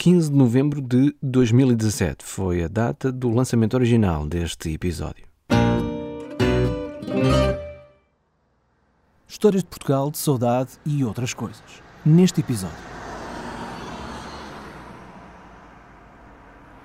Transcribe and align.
15 0.00 0.30
de 0.30 0.36
novembro 0.36 0.80
de 0.80 1.12
2017 1.20 2.24
foi 2.24 2.62
a 2.62 2.68
data 2.68 3.10
do 3.10 3.30
lançamento 3.30 3.74
original 3.74 4.28
deste 4.28 4.72
episódio. 4.72 5.26
Histórias 9.26 9.64
de 9.64 9.68
Portugal, 9.68 10.08
de 10.12 10.18
saudade 10.18 10.70
e 10.86 11.04
outras 11.04 11.34
coisas. 11.34 11.82
Neste 12.06 12.38
episódio. 12.42 12.78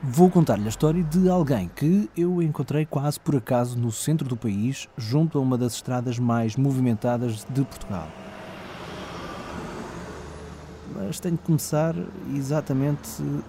Vou 0.02 0.32
contar-lhe 0.32 0.66
a 0.66 0.70
história 0.70 1.04
de 1.04 1.30
alguém 1.30 1.70
que 1.76 2.10
eu 2.18 2.42
encontrei 2.42 2.84
quase 2.84 3.20
por 3.20 3.36
acaso 3.36 3.78
no 3.78 3.92
centro 3.92 4.28
do 4.28 4.36
país, 4.36 4.90
junto 4.98 5.38
a 5.38 5.42
uma 5.42 5.56
das 5.56 5.76
estradas 5.76 6.18
mais 6.18 6.56
movimentadas 6.56 7.46
de 7.48 7.64
Portugal 7.64 8.10
mas 10.96 11.20
tenho 11.20 11.38
que 11.38 11.44
começar 11.44 11.96
exatamente 12.36 13.08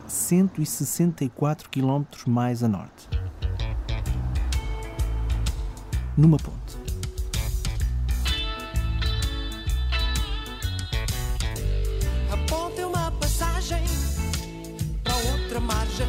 164 0.08 1.68
km 1.70 2.04
mais 2.26 2.62
a 2.62 2.68
norte. 2.68 3.08
Numa 6.16 6.36
ponte. 6.36 6.76
A 12.30 12.36
ponte 12.48 12.80
é 12.80 12.86
uma 12.86 13.10
passagem 13.12 13.82
para 15.02 15.16
outra 15.16 15.60
margem. 15.60 16.08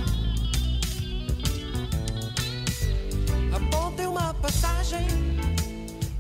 A 3.54 3.60
ponte 3.72 4.02
é 4.02 4.08
uma 4.08 4.34
passagem 4.36 5.08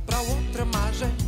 para 0.05 0.20
outra 0.20 0.66
margem. 0.66 1.24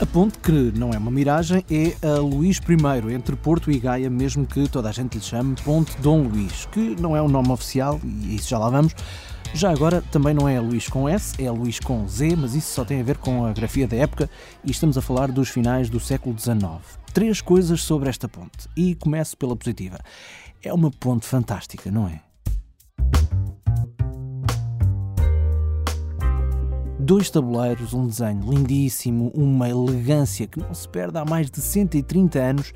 A 0.00 0.06
ponte, 0.06 0.38
que 0.38 0.52
não 0.52 0.92
é 0.92 0.98
uma 0.98 1.10
miragem, 1.10 1.64
é 1.68 2.06
a 2.06 2.20
Luís 2.20 2.58
I, 2.58 3.12
entre 3.12 3.34
Porto 3.34 3.68
e 3.68 3.80
Gaia, 3.80 4.08
mesmo 4.08 4.46
que 4.46 4.68
toda 4.68 4.88
a 4.88 4.92
gente 4.92 5.18
lhe 5.18 5.20
chame 5.20 5.56
Ponte 5.64 6.00
Dom 6.00 6.22
Luís, 6.22 6.66
que 6.66 6.94
não 7.00 7.16
é 7.16 7.20
o 7.20 7.26
nome 7.26 7.50
oficial, 7.50 8.00
e 8.04 8.36
isso 8.36 8.48
já 8.48 8.58
lá 8.58 8.70
vamos. 8.70 8.94
Já 9.52 9.72
agora 9.72 10.00
também 10.12 10.32
não 10.32 10.48
é 10.48 10.60
Luís 10.60 10.86
com 10.86 11.08
S, 11.08 11.34
é 11.42 11.50
Luís 11.50 11.80
com 11.80 12.06
Z, 12.06 12.36
mas 12.36 12.54
isso 12.54 12.72
só 12.72 12.84
tem 12.84 13.00
a 13.00 13.02
ver 13.02 13.18
com 13.18 13.44
a 13.44 13.52
grafia 13.52 13.88
da 13.88 13.96
época 13.96 14.30
e 14.62 14.70
estamos 14.70 14.96
a 14.96 15.02
falar 15.02 15.32
dos 15.32 15.48
finais 15.48 15.90
do 15.90 15.98
século 15.98 16.38
XIX. 16.38 16.78
Três 17.12 17.40
coisas 17.40 17.82
sobre 17.82 18.08
esta 18.08 18.28
ponte 18.28 18.68
e 18.76 18.94
começo 18.94 19.36
pela 19.36 19.56
positiva. 19.56 19.98
É 20.62 20.72
uma 20.72 20.92
ponte 20.92 21.26
fantástica, 21.26 21.90
não 21.90 22.06
é? 22.06 22.27
Dois 27.08 27.30
tabuleiros, 27.30 27.94
um 27.94 28.06
desenho 28.06 28.42
lindíssimo, 28.42 29.32
uma 29.34 29.66
elegância 29.66 30.46
que 30.46 30.60
não 30.60 30.74
se 30.74 30.86
perde 30.86 31.16
há 31.16 31.24
mais 31.24 31.50
de 31.50 31.58
130 31.58 32.38
anos, 32.38 32.74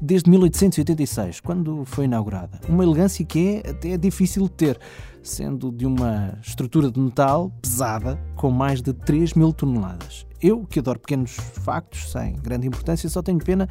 desde 0.00 0.30
1886, 0.30 1.40
quando 1.40 1.84
foi 1.84 2.04
inaugurada. 2.04 2.60
Uma 2.68 2.84
elegância 2.84 3.24
que 3.24 3.60
é 3.64 3.70
até 3.70 3.96
difícil 3.96 4.44
de 4.44 4.50
ter, 4.50 4.80
sendo 5.24 5.72
de 5.72 5.84
uma 5.86 6.38
estrutura 6.40 6.88
de 6.88 7.00
metal 7.00 7.50
pesada, 7.60 8.16
com 8.36 8.48
mais 8.48 8.80
de 8.80 8.92
3 8.92 9.34
mil 9.34 9.52
toneladas. 9.52 10.24
Eu, 10.40 10.64
que 10.64 10.78
adoro 10.78 11.00
pequenos 11.00 11.32
factos 11.32 12.12
sem 12.12 12.34
grande 12.34 12.68
importância, 12.68 13.08
só 13.08 13.22
tenho 13.22 13.40
pena 13.40 13.68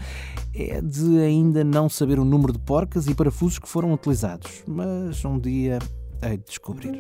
é 0.54 0.82
de 0.82 1.18
ainda 1.22 1.64
não 1.64 1.88
saber 1.88 2.20
o 2.20 2.26
número 2.26 2.52
de 2.52 2.60
porcas 2.60 3.08
e 3.08 3.16
parafusos 3.16 3.58
que 3.58 3.70
foram 3.70 3.94
utilizados, 3.94 4.66
mas 4.68 5.24
um 5.24 5.40
dia 5.40 5.80
hei 6.22 6.36
de 6.36 6.44
descobrir. 6.44 7.00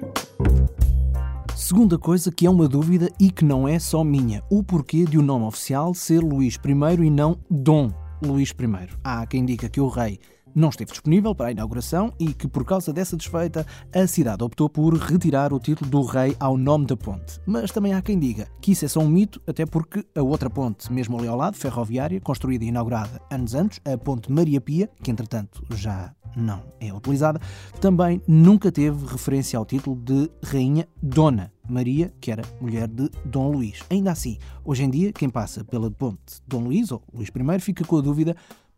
Segunda 1.66 1.98
coisa 1.98 2.30
que 2.30 2.46
é 2.46 2.50
uma 2.50 2.68
dúvida 2.68 3.10
e 3.18 3.32
que 3.32 3.46
não 3.46 3.66
é 3.66 3.80
só 3.80 4.04
minha: 4.04 4.44
o 4.52 4.62
porquê 4.62 5.06
de 5.06 5.18
o 5.18 5.22
nome 5.22 5.46
oficial 5.46 5.94
ser 5.94 6.20
Luís 6.20 6.56
I 6.56 7.06
e 7.06 7.10
não 7.10 7.38
Dom 7.50 7.90
Luís 8.22 8.50
I. 8.50 8.90
Há 9.02 9.26
quem 9.26 9.46
diga 9.46 9.70
que 9.70 9.80
o 9.80 9.88
rei 9.88 10.20
não 10.54 10.68
esteve 10.68 10.92
disponível 10.92 11.34
para 11.34 11.48
a 11.48 11.52
inauguração 11.54 12.12
e 12.20 12.34
que, 12.34 12.50
por 12.50 12.66
causa 12.66 12.92
dessa 12.92 13.16
desfeita, 13.16 13.66
a 13.96 14.06
cidade 14.06 14.44
optou 14.44 14.68
por 14.68 14.94
retirar 14.98 15.54
o 15.54 15.60
título 15.60 15.90
do 15.90 16.02
rei 16.02 16.36
ao 16.38 16.58
nome 16.58 16.86
da 16.86 16.98
ponte. 16.98 17.40
Mas 17.46 17.72
também 17.72 17.94
há 17.94 18.02
quem 18.02 18.20
diga 18.20 18.50
que 18.60 18.74
isso 18.74 18.84
é 18.84 18.90
só 18.90 19.00
um 19.00 19.08
mito, 19.08 19.42
até 19.48 19.66
porque 19.66 20.06
a 20.14 20.22
outra 20.22 20.50
ponte, 20.50 20.92
mesmo 20.92 21.18
ali 21.18 21.30
ao 21.30 21.38
lado, 21.38 21.56
ferroviária, 21.56 22.20
construída 22.20 22.66
e 22.66 22.68
inaugurada 22.68 23.22
anos 23.32 23.56
antes, 23.56 23.80
a 23.86 23.98
Ponte 23.98 24.30
Maria 24.30 24.60
Pia, 24.60 24.90
que 25.02 25.10
entretanto 25.10 25.64
já 25.74 26.14
não 26.36 26.64
é 26.80 26.94
utilizada, 26.94 27.40
também 27.80 28.22
nunca 28.28 28.72
teve 28.72 29.06
referência 29.06 29.58
ao 29.58 29.66
título 29.66 29.96
de 29.96 30.30
Rainha 30.44 30.88
Dona 31.02 31.52
Maria, 31.68 32.14
que 32.20 32.32
era 32.32 32.44
mulher 32.60 32.88
de 32.88 33.10
Dom 33.26 33.52
Luís. 33.52 33.80
Ainda 33.90 34.12
assim, 34.12 34.38
hoje 34.64 34.84
em 34.84 34.90
dia, 34.90 35.14
quem 35.14 35.30
passa 35.30 35.64
pela 35.64 35.90
ponte 35.90 36.42
Dom 36.48 36.66
Luís 36.66 36.92
ou 36.92 37.02
Luís 37.14 37.30
I 37.30 37.60
fica 37.60 37.86
com 37.86 37.98
a 37.98 38.02
dúvida 38.02 38.36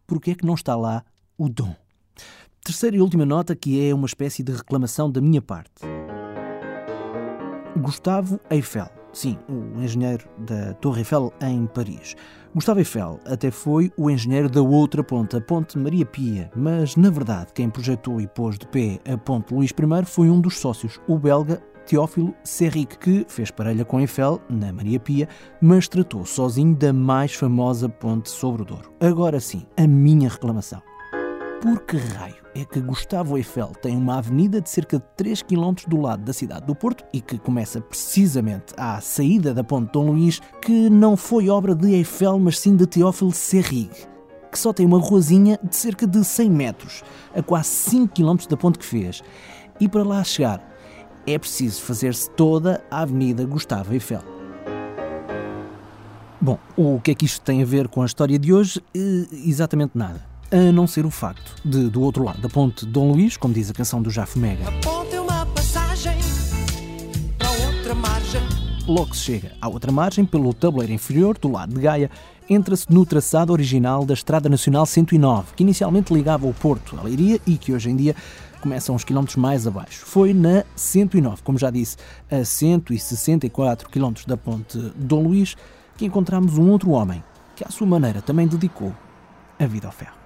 porque 0.07 0.31
é 0.31 0.35
que 0.35 0.45
não 0.45 0.53
está 0.53 0.75
lá 0.75 1.03
o 1.37 1.49
dom. 1.49 1.75
Terceira 2.63 2.95
e 2.97 3.01
última 3.01 3.25
nota 3.25 3.55
que 3.55 3.87
é 3.87 3.93
uma 3.93 4.07
espécie 4.07 4.41
de 4.41 4.51
reclamação 4.51 5.11
da 5.11 5.21
minha 5.21 5.41
parte. 5.41 5.83
Gustavo 7.77 8.39
Eiffel. 8.49 9.04
Sim, 9.15 9.37
o 9.47 9.81
engenheiro 9.81 10.27
da 10.39 10.73
Torre 10.73 10.99
Eiffel 10.99 11.31
em 11.39 11.65
Paris. 11.67 12.17
Gustavo 12.53 12.81
Eiffel 12.81 13.17
até 13.25 13.49
foi 13.49 13.89
o 13.97 14.09
engenheiro 14.09 14.49
da 14.49 14.61
outra 14.61 15.01
ponte, 15.01 15.37
a 15.37 15.41
Ponte 15.41 15.77
Maria 15.77 16.05
Pia, 16.05 16.51
mas 16.53 16.97
na 16.97 17.09
verdade 17.09 17.53
quem 17.53 17.69
projetou 17.69 18.19
e 18.19 18.27
pôs 18.27 18.59
de 18.59 18.67
pé 18.67 18.99
a 19.09 19.17
Ponte 19.17 19.53
Luís 19.53 19.71
I 19.71 20.05
foi 20.05 20.29
um 20.29 20.41
dos 20.41 20.57
sócios, 20.57 20.99
o 21.07 21.17
belga 21.17 21.63
Teófilo 21.85 22.35
Serrique, 22.43 22.97
que 22.97 23.25
fez 23.29 23.49
parelha 23.51 23.85
com 23.85 24.01
Eiffel 24.01 24.41
na 24.49 24.73
Maria 24.73 24.99
Pia, 24.99 25.29
mas 25.61 25.87
tratou 25.87 26.25
sozinho 26.25 26.75
da 26.75 26.91
mais 26.91 27.33
famosa 27.33 27.87
ponte 27.87 28.29
sobre 28.29 28.63
o 28.63 28.65
Douro. 28.65 28.91
Agora 28.99 29.39
sim, 29.39 29.65
a 29.77 29.87
minha 29.87 30.27
reclamação. 30.27 30.81
Por 31.61 31.79
que 31.81 31.97
raio 31.97 32.35
é 32.53 32.63
que 32.63 32.79
Gustavo 32.79 33.37
Eiffel 33.37 33.71
tem 33.81 33.97
uma 33.97 34.17
avenida 34.17 34.61
de 34.61 34.69
cerca 34.69 34.99
de 34.99 35.05
3 35.17 35.41
km 35.43 35.73
do 35.87 35.99
lado 35.99 36.23
da 36.23 36.31
cidade 36.31 36.65
do 36.65 36.75
Porto 36.75 37.03
e 37.11 37.19
que 37.21 37.37
começa 37.37 37.81
precisamente 37.81 38.73
à 38.77 39.01
saída 39.01 39.53
da 39.53 39.63
Ponte 39.63 39.91
Dom 39.91 40.11
Luís, 40.11 40.39
que 40.61 40.89
não 40.89 41.17
foi 41.17 41.49
obra 41.49 41.73
de 41.73 41.93
Eiffel, 41.93 42.37
mas 42.39 42.59
sim 42.59 42.75
de 42.75 42.85
Teófilo 42.85 43.31
Serrigue, 43.31 44.07
que 44.51 44.59
só 44.59 44.71
tem 44.71 44.85
uma 44.85 44.99
ruazinha 44.99 45.59
de 45.63 45.75
cerca 45.75 46.05
de 46.05 46.23
100 46.23 46.49
metros, 46.49 47.03
a 47.35 47.41
quase 47.41 47.69
5 47.69 48.13
km 48.13 48.47
da 48.47 48.57
ponte 48.57 48.79
que 48.79 48.85
fez. 48.85 49.23
E 49.79 49.89
para 49.89 50.03
lá 50.03 50.23
chegar, 50.23 50.61
é 51.25 51.37
preciso 51.37 51.81
fazer-se 51.81 52.29
toda 52.31 52.83
a 52.91 53.01
Avenida 53.01 53.43
Gustavo 53.45 53.93
Eiffel. 53.93 54.21
Bom, 56.39 56.59
o 56.77 57.01
que 57.01 57.11
é 57.11 57.15
que 57.15 57.25
isto 57.25 57.41
tem 57.41 57.63
a 57.63 57.65
ver 57.65 57.87
com 57.87 58.01
a 58.01 58.05
história 58.05 58.37
de 58.37 58.53
hoje? 58.53 58.81
Exatamente 58.93 59.97
nada 59.97 60.34
a 60.51 60.71
não 60.71 60.87
ser 60.87 61.05
o 61.05 61.09
facto 61.11 61.55
de, 61.63 61.89
do 61.89 62.01
outro 62.01 62.23
lado 62.23 62.41
da 62.41 62.49
ponte 62.49 62.85
Dom 62.85 63.11
Luís, 63.11 63.37
como 63.37 63.53
diz 63.53 63.69
a 63.69 63.73
canção 63.73 64.01
do 64.01 64.09
Jafo 64.09 64.39
Mega, 64.39 64.67
A 64.67 64.71
ponte 64.81 65.15
é 65.15 65.21
uma 65.21 65.45
passagem 65.47 66.17
para 67.37 67.49
outra 67.67 67.95
margem. 67.95 68.41
logo 68.87 69.15
se 69.15 69.21
chega 69.23 69.51
à 69.59 69.67
outra 69.67 69.91
margem, 69.91 70.25
pelo 70.25 70.53
tabuleiro 70.53 70.93
inferior, 70.93 71.37
do 71.37 71.51
lado 71.51 71.73
de 71.73 71.81
Gaia, 71.81 72.09
entra-se 72.49 72.85
no 72.91 73.05
traçado 73.05 73.51
original 73.51 74.05
da 74.05 74.13
Estrada 74.13 74.47
Nacional 74.47 74.85
109, 74.85 75.53
que 75.55 75.63
inicialmente 75.63 76.13
ligava 76.13 76.45
o 76.47 76.53
Porto 76.53 76.97
à 76.97 77.03
Leiria 77.03 77.39
e 77.47 77.57
que 77.57 77.73
hoje 77.73 77.89
em 77.89 77.95
dia 77.95 78.15
começa 78.61 78.91
uns 78.91 79.03
quilómetros 79.03 79.35
mais 79.35 79.65
abaixo. 79.67 80.05
Foi 80.05 80.33
na 80.33 80.63
109, 80.75 81.41
como 81.43 81.57
já 81.57 81.69
disse, 81.71 81.97
a 82.29 82.43
164 82.43 83.89
quilómetros 83.89 84.25
da 84.25 84.37
ponte 84.37 84.77
Dom 84.95 85.23
Luís, 85.23 85.55
que 85.97 86.05
encontramos 86.05 86.57
um 86.57 86.69
outro 86.69 86.91
homem 86.91 87.23
que, 87.55 87.63
à 87.63 87.69
sua 87.69 87.87
maneira, 87.87 88.21
também 88.21 88.47
dedicou 88.47 88.93
a 89.59 89.65
vida 89.65 89.87
ao 89.87 89.93
ferro. 89.93 90.24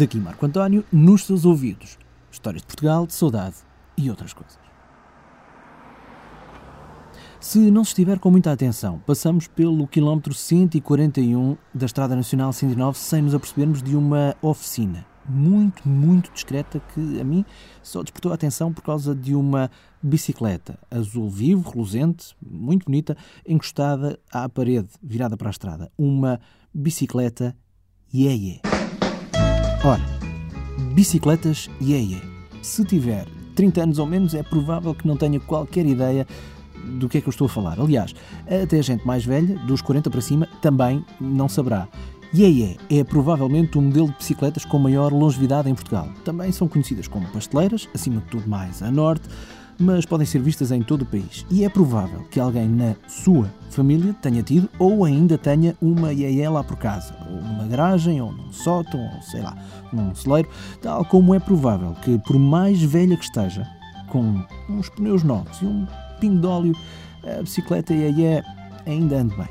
Daqui 0.00 0.18
Marco 0.18 0.46
António, 0.46 0.82
nos 0.90 1.26
seus 1.26 1.44
ouvidos. 1.44 1.98
Histórias 2.32 2.62
de 2.62 2.66
Portugal, 2.68 3.06
de 3.06 3.12
saudade 3.12 3.56
e 3.98 4.08
outras 4.08 4.32
coisas. 4.32 4.58
Se 7.38 7.70
não 7.70 7.84
se 7.84 7.90
estiver 7.90 8.18
com 8.18 8.30
muita 8.30 8.50
atenção, 8.50 8.98
passamos 9.00 9.46
pelo 9.46 9.86
quilómetro 9.86 10.32
141 10.32 11.54
da 11.74 11.84
Estrada 11.84 12.16
Nacional 12.16 12.50
109 12.50 12.98
sem 12.98 13.20
nos 13.20 13.34
apercebermos 13.34 13.82
de 13.82 13.94
uma 13.94 14.34
oficina 14.40 15.04
muito, 15.28 15.86
muito 15.86 16.32
discreta 16.32 16.80
que 16.94 17.20
a 17.20 17.24
mim 17.24 17.44
só 17.82 18.02
despertou 18.02 18.32
a 18.32 18.36
atenção 18.36 18.72
por 18.72 18.82
causa 18.82 19.14
de 19.14 19.34
uma 19.34 19.70
bicicleta 20.02 20.78
azul 20.90 21.28
vivo, 21.28 21.68
reluzente, 21.68 22.34
muito 22.40 22.86
bonita, 22.86 23.14
encostada 23.46 24.18
à 24.32 24.48
parede, 24.48 24.88
virada 25.02 25.36
para 25.36 25.50
a 25.50 25.52
estrada. 25.52 25.92
Uma 25.98 26.40
bicicleta 26.72 27.54
Yeye. 28.14 28.62
Ora, 29.82 30.02
bicicletas 30.92 31.70
Yeye. 31.80 32.20
Se 32.60 32.84
tiver 32.84 33.26
30 33.54 33.82
anos 33.82 33.98
ou 33.98 34.04
menos, 34.04 34.34
é 34.34 34.42
provável 34.42 34.94
que 34.94 35.06
não 35.06 35.16
tenha 35.16 35.40
qualquer 35.40 35.86
ideia 35.86 36.26
do 36.98 37.08
que 37.08 37.16
é 37.16 37.20
que 37.22 37.28
eu 37.28 37.30
estou 37.30 37.46
a 37.46 37.48
falar. 37.48 37.80
Aliás, 37.80 38.14
até 38.62 38.78
a 38.78 38.82
gente 38.82 39.06
mais 39.06 39.24
velha, 39.24 39.56
dos 39.60 39.80
40 39.80 40.10
para 40.10 40.20
cima, 40.20 40.46
também 40.60 41.02
não 41.18 41.48
saberá. 41.48 41.88
Yeye 42.34 42.76
é 42.90 43.02
provavelmente 43.02 43.78
o 43.78 43.80
modelo 43.80 44.08
de 44.08 44.18
bicicletas 44.18 44.66
com 44.66 44.78
maior 44.78 45.14
longevidade 45.14 45.70
em 45.70 45.74
Portugal. 45.74 46.10
Também 46.26 46.52
são 46.52 46.68
conhecidas 46.68 47.08
como 47.08 47.26
pasteleiras, 47.28 47.88
acima 47.94 48.20
de 48.20 48.26
tudo 48.26 48.46
mais 48.46 48.82
a 48.82 48.90
norte, 48.90 49.30
mas 49.80 50.04
podem 50.04 50.26
ser 50.26 50.40
vistas 50.40 50.70
em 50.70 50.82
todo 50.82 51.02
o 51.02 51.06
país. 51.06 51.46
E 51.50 51.64
é 51.64 51.68
provável 51.70 52.20
que 52.30 52.38
alguém 52.38 52.68
na 52.68 52.94
sua 53.08 53.50
família 53.70 54.14
tenha 54.20 54.42
tido 54.42 54.68
ou 54.78 55.04
ainda 55.04 55.38
tenha 55.38 55.74
uma 55.80 56.12
Yeye 56.12 56.46
lá 56.48 56.62
por 56.62 56.76
casa, 56.76 57.14
ou 57.28 57.40
numa 57.40 57.66
garagem, 57.66 58.20
ou 58.20 58.30
num 58.30 58.52
sótão, 58.52 59.00
ou 59.00 59.22
sei 59.22 59.40
lá, 59.40 59.56
num 59.90 60.14
celeiro, 60.14 60.48
tal 60.82 61.04
como 61.06 61.34
é 61.34 61.40
provável 61.40 61.94
que, 62.02 62.18
por 62.18 62.38
mais 62.38 62.82
velha 62.82 63.16
que 63.16 63.24
esteja, 63.24 63.66
com 64.08 64.44
uns 64.68 64.90
pneus 64.90 65.22
novos 65.22 65.62
e 65.62 65.64
um 65.64 65.86
pingo 66.20 66.40
de 66.40 66.46
óleo, 66.46 66.76
a 67.24 67.42
bicicleta 67.42 67.94
Yeye 67.94 68.44
ainda 68.86 69.16
ande 69.16 69.34
bem. 69.34 69.48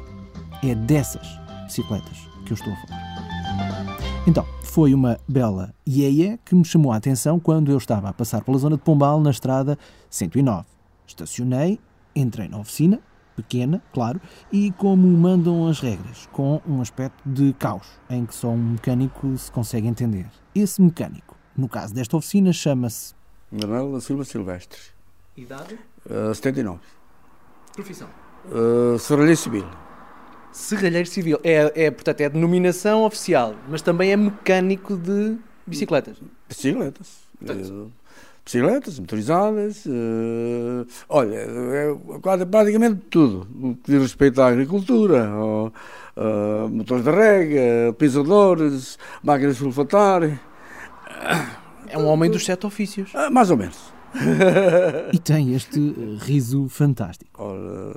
É 0.71 0.75
dessas 0.75 1.27
bicicletas 1.65 2.29
que 2.45 2.51
eu 2.51 2.55
estou 2.55 2.73
a 2.73 2.75
falar. 2.75 3.97
Então, 4.27 4.45
foi 4.69 4.93
uma 4.93 5.19
bela 5.27 5.73
Yeye 5.87 6.39
que 6.45 6.53
me 6.53 6.63
chamou 6.63 6.91
a 6.91 6.95
atenção 6.97 7.39
quando 7.39 7.71
eu 7.71 7.77
estava 7.77 8.09
a 8.09 8.13
passar 8.13 8.43
pela 8.43 8.57
zona 8.57 8.77
de 8.77 8.83
Pombal 8.83 9.19
na 9.19 9.31
estrada 9.31 9.77
109. 10.09 10.65
Estacionei, 11.07 11.79
entrei 12.15 12.47
na 12.47 12.59
oficina, 12.59 12.99
pequena, 13.35 13.81
claro, 13.91 14.21
e 14.51 14.71
como 14.73 15.07
mandam 15.07 15.67
as 15.67 15.79
regras, 15.79 16.29
com 16.31 16.61
um 16.67 16.81
aspecto 16.81 17.17
de 17.25 17.51
caos, 17.53 17.87
em 18.09 18.25
que 18.25 18.35
só 18.35 18.49
um 18.49 18.57
mecânico 18.73 19.35
se 19.37 19.51
consegue 19.51 19.87
entender. 19.87 20.27
Esse 20.53 20.81
mecânico, 20.81 21.35
no 21.57 21.67
caso 21.67 21.93
desta 21.93 22.15
oficina, 22.15 22.53
chama-se 22.53 23.15
Manuel 23.51 23.93
da 23.93 24.01
Silva 24.01 24.23
Silvestre, 24.23 24.79
Idade? 25.35 25.79
uh, 26.05 26.33
79. 26.35 26.79
Profissão. 27.73 28.07
Uh, 28.45 28.99
Serralheiro 28.99 29.37
Civil. 29.37 29.65
Serralheiro 30.51 31.07
Civil. 31.07 31.39
É, 31.43 31.85
é, 31.85 31.91
portanto, 31.91 32.21
é 32.21 32.29
denominação 32.29 33.03
oficial, 33.03 33.55
mas 33.69 33.81
também 33.81 34.11
é 34.11 34.17
mecânico 34.17 34.95
de 34.97 35.37
bicicletas. 35.65 36.17
Bicicletas. 36.47 37.07
Portanto- 37.37 37.69
Uh, 37.71 37.91
bicicletas, 38.43 38.99
motorizadas. 38.99 39.85
uh, 39.85 40.85
olha, 41.07 41.35
é 41.35 41.95
quase 42.21 42.45
praticamente 42.45 43.01
tudo. 43.09 43.47
O 43.61 43.75
que 43.75 43.91
diz 43.91 44.01
respeito 44.01 44.41
à 44.41 44.47
agricultura, 44.47 45.27
ao, 45.27 45.67
uh, 46.17 46.67
motores 46.69 47.03
de 47.03 47.11
rega, 47.11 47.93
pisadores, 47.93 48.97
máquinas 49.23 49.55
de 49.55 49.61
sulfatar. 49.63 50.23
É 51.87 51.97
um 51.97 52.07
homem 52.07 52.29
dos 52.29 52.43
sete 52.45 52.65
ofícios. 52.65 53.11
ah, 53.13 53.29
mais 53.29 53.51
ou 53.51 53.57
menos. 53.57 53.77
e 55.13 55.19
tem 55.19 55.53
este 55.53 55.79
riso 56.19 56.67
fantástico. 56.67 57.41
Ora, 57.43 57.95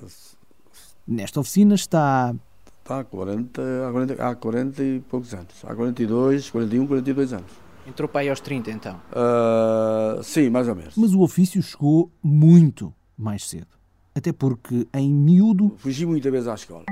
Nesta 1.07 1.41
oficina 1.41 1.75
está 1.75 2.35
está 2.83 3.01
há 3.01 3.05
40, 3.05 3.63
há 3.89 3.93
40, 3.93 4.29
há 4.29 4.35
40 4.35 4.83
e 4.83 5.01
poucos 5.01 5.33
anos. 5.35 5.55
Há 5.65 5.75
42, 5.75 6.51
41, 6.51 6.87
42 6.87 7.33
anos. 7.33 7.51
Entrou 7.87 8.09
para 8.09 8.21
aí 8.23 8.29
aos 8.31 8.41
30, 8.41 8.71
então. 8.71 9.01
Uh, 9.11 10.23
sim, 10.23 10.49
mais 10.51 10.69
ou 10.69 10.75
menos. 10.75 10.95
Mas 10.97 11.13
o 11.15 11.21
ofício 11.21 11.61
chegou 11.63 12.11
muito 12.23 12.93
mais 13.17 13.49
cedo. 13.49 13.67
Até 14.15 14.33
porque, 14.33 14.87
em 14.95 15.13
miúdo, 15.13 15.75
Fugi 15.79 16.05
muita 16.07 16.31
vez 16.31 16.47
à 16.47 16.55
escola. 16.55 16.85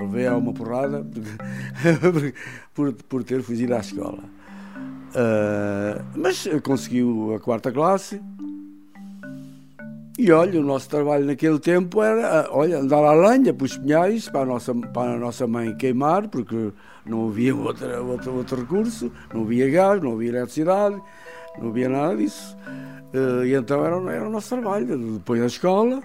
Levei 0.00 0.26
a 0.26 0.36
uma 0.36 0.52
porrada 0.52 1.04
porque- 1.04 2.34
por, 2.74 2.92
por 2.92 3.24
ter 3.24 3.42
fugido 3.42 3.74
à 3.74 3.78
escola. 3.78 4.24
Ah, 5.14 6.02
mas 6.16 6.48
conseguiu 6.62 7.34
a 7.34 7.40
quarta 7.40 7.70
classe. 7.70 8.20
E 10.22 10.30
olha, 10.32 10.60
o 10.60 10.62
nosso 10.62 10.86
trabalho 10.86 11.24
naquele 11.24 11.58
tempo 11.58 12.02
era 12.02 12.46
olha, 12.52 12.80
andar 12.80 13.02
à 13.02 13.12
lenha 13.12 13.54
para 13.54 13.64
os 13.64 13.78
pinhais, 13.78 14.28
para 14.28 14.42
a 14.42 14.44
nossa, 14.44 14.74
para 14.74 15.14
a 15.14 15.18
nossa 15.18 15.46
mãe 15.46 15.74
queimar, 15.74 16.28
porque 16.28 16.74
não 17.06 17.28
havia 17.28 17.56
outra, 17.56 18.02
outro, 18.02 18.36
outro 18.36 18.60
recurso, 18.60 19.10
não 19.32 19.44
havia 19.44 19.70
gás, 19.70 20.02
não 20.02 20.12
havia 20.12 20.28
eletricidade, 20.28 21.00
não 21.58 21.68
havia 21.68 21.88
nada 21.88 22.18
disso. 22.18 22.54
Ah, 23.14 23.46
e 23.46 23.54
então 23.54 23.82
era, 23.82 23.96
era 24.12 24.28
o 24.28 24.30
nosso 24.30 24.50
trabalho. 24.50 25.14
Depois 25.14 25.40
da 25.40 25.46
escola, 25.46 26.02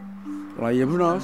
lá 0.57 0.71
íamos 0.71 0.97
nós. 0.97 1.23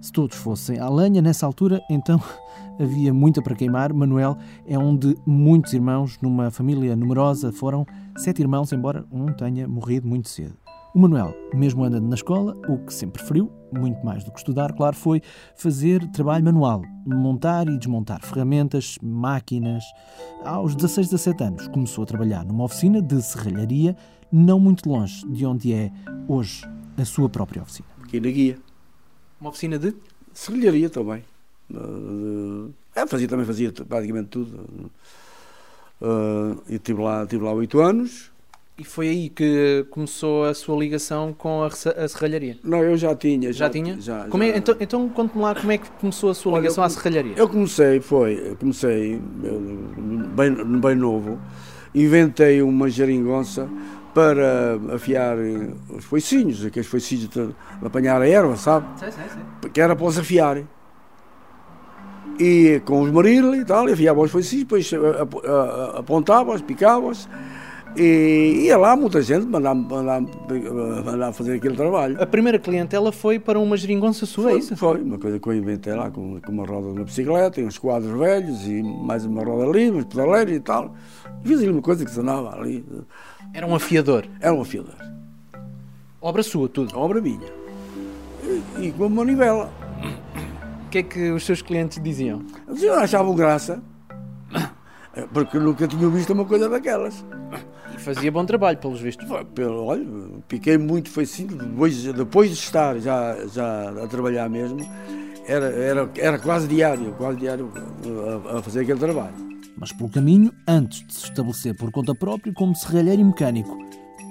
se 0.00 0.10
todos 0.10 0.36
fossem 0.36 0.80
à 0.80 0.90
lenha 0.90 1.22
nessa 1.22 1.46
altura, 1.46 1.80
então 1.88 2.20
havia 2.80 3.14
muita 3.14 3.40
para 3.40 3.54
queimar. 3.54 3.92
Manuel 3.92 4.36
é 4.66 4.76
um 4.76 4.96
de 4.96 5.16
muitos 5.24 5.72
irmãos 5.72 6.18
numa 6.20 6.50
família 6.50 6.96
numerosa. 6.96 7.52
Foram 7.52 7.86
sete 8.16 8.42
irmãos, 8.42 8.72
embora 8.72 9.04
um 9.12 9.26
tenha 9.26 9.68
morrido 9.68 10.08
muito 10.08 10.28
cedo. 10.28 10.65
O 10.96 10.98
Manuel, 10.98 11.36
mesmo 11.52 11.84
andando 11.84 12.08
na 12.08 12.14
escola, 12.14 12.56
o 12.66 12.78
que 12.78 12.90
sempre 12.90 13.18
preferiu, 13.18 13.52
muito 13.70 14.02
mais 14.02 14.24
do 14.24 14.32
que 14.32 14.38
estudar, 14.38 14.72
claro, 14.72 14.96
foi 14.96 15.20
fazer 15.54 16.00
trabalho 16.10 16.42
manual, 16.42 16.80
montar 17.06 17.68
e 17.68 17.76
desmontar 17.76 18.24
ferramentas, 18.24 18.96
máquinas. 19.02 19.84
Aos 20.42 20.74
16, 20.74 21.10
17 21.10 21.44
anos, 21.44 21.68
começou 21.68 22.04
a 22.04 22.06
trabalhar 22.06 22.46
numa 22.46 22.64
oficina 22.64 23.02
de 23.02 23.20
serralharia, 23.20 23.94
não 24.32 24.58
muito 24.58 24.88
longe 24.88 25.22
de 25.28 25.44
onde 25.44 25.74
é 25.74 25.92
hoje 26.26 26.62
a 26.96 27.04
sua 27.04 27.28
própria 27.28 27.60
oficina. 27.60 27.88
Aqui 28.02 28.18
na 28.18 28.30
guia. 28.30 28.58
Uma 29.38 29.50
oficina 29.50 29.78
de? 29.78 29.94
Serrilharia 30.32 30.88
também. 30.88 31.22
Uh, 31.70 32.72
é, 32.94 33.06
fazia, 33.06 33.28
também 33.28 33.44
fazia 33.44 33.70
praticamente 33.70 34.28
tudo. 34.28 34.90
Uh, 36.00 36.58
e 36.70 36.76
estive 36.76 37.02
lá, 37.02 37.24
estive 37.24 37.44
lá 37.44 37.52
oito 37.52 37.80
anos. 37.80 38.34
E 38.78 38.84
foi 38.84 39.08
aí 39.08 39.28
que 39.30 39.86
começou 39.90 40.44
a 40.44 40.52
sua 40.52 40.76
ligação 40.78 41.32
com 41.32 41.62
a, 41.62 41.66
a 41.68 42.08
serralharia. 42.08 42.58
Não, 42.62 42.82
eu 42.82 42.94
já 42.96 43.14
tinha. 43.14 43.50
Já, 43.50 43.70
tinha? 43.70 43.98
Já, 43.98 44.26
Como 44.28 44.42
é- 44.42 44.50
já. 44.50 44.56
então 44.58 44.76
então 44.78 45.08
conte-me 45.08 45.42
lá 45.42 45.54
como 45.54 45.72
é 45.72 45.78
que 45.78 45.90
começou 45.92 46.28
a 46.28 46.34
sua 46.34 46.52
Olha, 46.52 46.60
ligação 46.62 46.84
eu- 46.84 46.86
à 46.86 46.90
serralharia. 46.90 47.32
Eu 47.36 47.48
comecei, 47.48 48.00
foi, 48.00 48.54
comecei 48.60 49.18
bem, 50.34 50.78
bem 50.78 50.94
novo, 50.94 51.38
inventei 51.94 52.60
uma 52.60 52.90
geringonça 52.90 53.66
para 54.12 54.78
afiar 54.94 55.38
eh, 55.38 55.70
os 55.96 56.04
foicinhos, 56.04 56.62
aqueles 56.64 56.86
foicinhos 56.88 57.28
de, 57.30 57.48
apanhar 57.82 58.20
a 58.20 58.28
erva, 58.28 58.56
sabe? 58.56 58.86
Sei, 58.98 59.10
sei, 59.10 59.24
sei. 59.62 59.70
que 59.70 59.80
era 59.80 59.96
para 59.96 60.06
os 60.06 60.18
afiar. 60.18 60.62
E 62.38 62.82
com 62.84 63.00
os 63.00 63.10
maril 63.10 63.54
e 63.54 63.64
tal, 63.64 63.86
afiava 63.88 64.20
os 64.20 64.30
foices, 64.30 64.58
depois 64.60 64.90
a- 64.92 65.50
a- 65.50 65.98
apontava-os, 66.00 66.60
picava-os, 66.60 67.26
e 67.96 68.66
ia 68.66 68.76
lá 68.76 68.94
muita 68.94 69.22
gente 69.22 69.46
mandar, 69.46 69.74
mandar, 69.74 70.20
mandar 71.04 71.32
fazer 71.32 71.54
aquele 71.54 71.74
trabalho. 71.76 72.20
A 72.20 72.26
primeira 72.26 72.58
clientela 72.58 73.10
foi 73.10 73.38
para 73.38 73.58
uma 73.58 73.76
geringonça 73.76 74.26
sua, 74.26 74.48
é 74.48 74.50
Foi, 74.50 74.58
isso? 74.58 74.76
foi 74.76 75.02
uma 75.02 75.18
coisa 75.18 75.38
que 75.38 75.48
eu 75.48 75.54
inventei 75.54 75.94
lá, 75.94 76.10
com, 76.10 76.40
com 76.40 76.52
uma 76.52 76.66
roda 76.66 76.88
de 76.88 76.98
uma 76.98 77.04
bicicleta, 77.04 77.60
e 77.60 77.64
uns 77.64 77.78
quadros 77.78 78.18
velhos, 78.18 78.66
e 78.66 78.82
mais 78.82 79.24
uma 79.24 79.42
roda 79.42 79.64
ali, 79.64 79.90
uns 79.90 80.04
pedaleiros 80.04 80.54
e 80.54 80.60
tal. 80.60 80.94
Fiz 81.42 81.58
ali 81.60 81.70
uma 81.70 81.82
coisa 81.82 82.04
que 82.04 82.10
se 82.10 82.20
andava 82.20 82.54
ali. 82.54 82.84
Era 83.54 83.66
um 83.66 83.74
afiador. 83.74 84.26
Era 84.40 84.52
um 84.52 84.60
afiador. 84.60 84.94
Obra 86.20 86.42
sua, 86.42 86.68
tudo. 86.68 86.96
Obra 86.98 87.20
minha. 87.20 87.48
E, 88.78 88.86
e 88.86 88.92
com 88.92 89.06
uma 89.06 89.16
manivela. 89.24 89.72
O 90.86 90.88
que 90.90 90.98
é 90.98 91.02
que 91.02 91.30
os 91.30 91.44
seus 91.44 91.62
clientes 91.62 92.00
diziam? 92.02 92.42
Eles 92.68 92.84
achavam 92.84 93.34
graça, 93.34 93.82
porque 95.32 95.58
nunca 95.58 95.86
tinham 95.86 96.10
visto 96.10 96.32
uma 96.32 96.44
coisa 96.44 96.68
daquelas. 96.68 97.24
E 97.96 98.00
fazia 98.00 98.30
bom 98.30 98.44
trabalho, 98.44 98.78
pelos 98.78 99.00
vistos. 99.00 99.26
Pelo, 99.54 99.84
olha, 99.84 100.04
piquei 100.48 100.76
muito, 100.78 101.08
foi 101.10 101.24
assim, 101.24 101.46
depois, 101.46 102.02
depois 102.04 102.50
de 102.50 102.56
estar 102.56 102.98
já, 102.98 103.36
já 103.52 104.04
a 104.04 104.06
trabalhar 104.06 104.48
mesmo, 104.48 104.78
era, 105.46 105.66
era, 105.66 106.10
era 106.16 106.38
quase 106.38 106.68
diário, 106.68 107.12
quase 107.12 107.38
diário 107.38 107.72
a, 108.46 108.58
a 108.58 108.62
fazer 108.62 108.80
aquele 108.80 108.98
trabalho. 108.98 109.34
Mas 109.78 109.92
pelo 109.92 110.08
caminho, 110.08 110.52
antes 110.66 111.06
de 111.06 111.14
se 111.14 111.24
estabelecer 111.24 111.74
por 111.76 111.90
conta 111.90 112.14
própria 112.14 112.52
como 112.52 112.74
serralheiro 112.74 113.20
e 113.20 113.24
mecânico, 113.24 113.76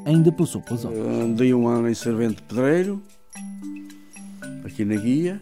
ainda 0.06 0.32
passou 0.32 0.62
pelas 0.62 0.86
obras. 0.86 1.06
Andei 1.06 1.54
um 1.54 1.68
ano 1.68 1.90
em 1.90 1.94
servente 1.94 2.42
pedreiro, 2.44 3.02
aqui 4.64 4.84
na 4.84 4.96
guia, 4.96 5.42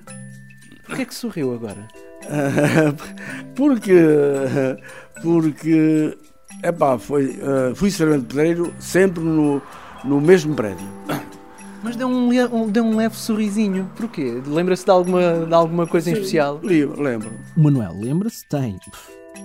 Porquê 0.85 1.01
é 1.01 1.05
que 1.05 1.15
sorriu 1.15 1.53
agora? 1.53 1.87
porque, 3.55 3.93
porque 5.21 6.17
epá, 6.63 6.97
foi, 6.97 7.39
eh, 7.41 7.73
fui 7.75 7.91
servente 7.91 8.25
pedreiro 8.25 8.73
sempre 8.79 9.23
no, 9.23 9.61
no 10.03 10.19
mesmo 10.21 10.55
prédio. 10.55 10.85
Mas 11.83 11.95
deu 11.97 12.07
um, 12.07 12.29
um- 12.29 12.69
deu 12.69 12.83
um 12.83 12.95
leve 12.95 13.15
sorrisinho. 13.15 13.89
Porquê? 13.95 14.41
Lembra-se 14.45 14.85
de 14.85 14.91
alguma, 14.91 15.45
de 15.45 15.53
alguma 15.53 15.85
coisa 15.85 16.09
em 16.09 16.13
especial? 16.13 16.59
Lembro, 16.63 17.31
Manuel 17.57 17.93
lembra-se, 17.99 18.47
tem 18.47 18.77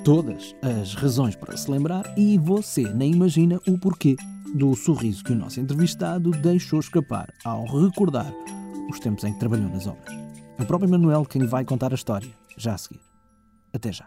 todas 0.05 0.55
as 0.63 0.95
razões 0.95 1.35
para 1.35 1.57
se 1.57 1.69
lembrar 1.71 2.05
e 2.17 2.39
você 2.39 2.83
nem 2.83 3.13
imagina 3.13 3.61
o 3.67 3.77
porquê 3.79 4.15
do 4.55 4.75
sorriso 4.77 5.25
que 5.25 5.33
o 5.33 5.37
nosso 5.37 5.59
entrevistado 5.61 6.31
deixou 6.31 6.79
escapar 6.81 7.29
ao 7.45 7.65
recordar 7.67 8.33
os 8.89 8.99
tempos 9.01 9.25
em 9.25 9.33
que 9.33 9.41
trabalhou 9.41 9.69
nas 9.69 9.87
obras. 9.87 10.15
É 10.59 10.63
o 10.63 10.67
próprio 10.67 10.89
Manuel 10.89 11.25
quem 11.27 11.43
lhe 11.43 11.49
vai 11.49 11.65
contar 11.65 11.91
a 11.93 11.95
história, 11.95 12.31
já 12.57 12.75
a 12.75 12.79
seguir. 12.79 13.01
Até 13.75 13.93
já. 13.93 14.07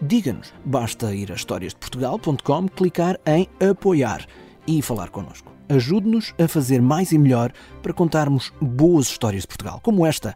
diga-nos. 0.00 0.52
Basta 0.64 1.14
ir 1.14 1.30
a 1.32 1.34
historiasdeportugal.com, 1.34 2.68
clicar 2.68 3.18
em 3.26 3.48
apoiar 3.60 4.26
e 4.66 4.82
falar 4.82 5.10
connosco. 5.10 5.52
Ajude-nos 5.68 6.34
a 6.38 6.46
fazer 6.46 6.80
mais 6.80 7.12
e 7.12 7.18
melhor 7.18 7.52
para 7.82 7.92
contarmos 7.92 8.52
boas 8.60 9.06
histórias 9.06 9.42
de 9.42 9.48
Portugal, 9.48 9.80
como 9.82 10.06
esta, 10.06 10.34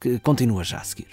que 0.00 0.18
continua 0.18 0.64
já 0.64 0.78
a 0.78 0.84
seguir. 0.84 1.08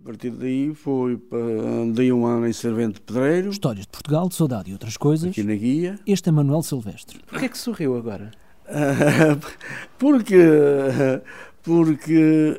A 0.00 0.10
partir 0.10 0.30
daí 0.30 0.74
foi 0.74 1.18
para, 1.18 1.38
andei 1.38 2.10
um 2.10 2.24
ano 2.24 2.46
em 2.48 2.52
servente 2.52 2.98
pedreiro, 2.98 3.50
Histórias 3.50 3.84
de 3.84 3.92
Portugal, 3.92 4.26
de 4.26 4.34
saudade 4.34 4.70
e 4.70 4.72
outras 4.72 4.96
coisas. 4.96 5.30
aqui 5.30 5.42
na 5.42 5.54
guia. 5.54 5.98
Este 6.06 6.30
é 6.30 6.32
Manuel 6.32 6.62
Silvestre. 6.62 7.18
Porquê 7.26 7.44
é 7.44 7.48
que 7.48 7.58
sorriu 7.58 7.94
agora? 7.94 8.30
porque, 9.98 10.36
porque 11.62 12.58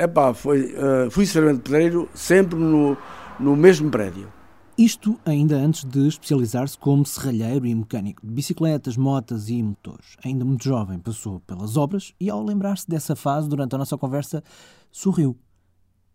epá, 0.00 0.34
foi, 0.34 0.74
eh, 0.76 1.10
fui 1.10 1.26
servente 1.26 1.60
pedreiro 1.60 2.08
sempre 2.14 2.58
no, 2.58 2.96
no 3.38 3.54
mesmo 3.54 3.90
prédio. 3.90 4.32
Isto 4.78 5.20
ainda 5.26 5.56
antes 5.56 5.84
de 5.84 6.08
especializar-se 6.08 6.78
como 6.78 7.04
serralheiro 7.04 7.66
e 7.66 7.74
mecânico 7.74 8.26
de 8.26 8.32
bicicletas, 8.32 8.96
motas 8.96 9.50
e 9.50 9.62
motores. 9.62 10.16
Ainda 10.24 10.42
muito 10.42 10.64
jovem, 10.64 10.98
passou 10.98 11.38
pelas 11.40 11.76
obras 11.76 12.14
e, 12.18 12.30
ao 12.30 12.42
lembrar-se 12.42 12.88
dessa 12.88 13.14
fase 13.14 13.46
durante 13.46 13.74
a 13.74 13.78
nossa 13.78 13.98
conversa, 13.98 14.42
sorriu. 14.90 15.36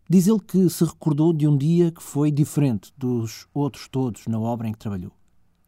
Diz 0.10 0.28
ele 0.28 0.40
que 0.40 0.68
se 0.68 0.84
recordou 0.84 1.32
de 1.32 1.48
um 1.48 1.56
dia 1.56 1.92
que 1.92 2.02
foi 2.02 2.32
diferente 2.32 2.92
dos 2.98 3.48
outros 3.54 3.88
todos 3.88 4.26
na 4.26 4.40
obra 4.40 4.68
em 4.68 4.72
que 4.72 4.80
trabalhou. 4.80 5.12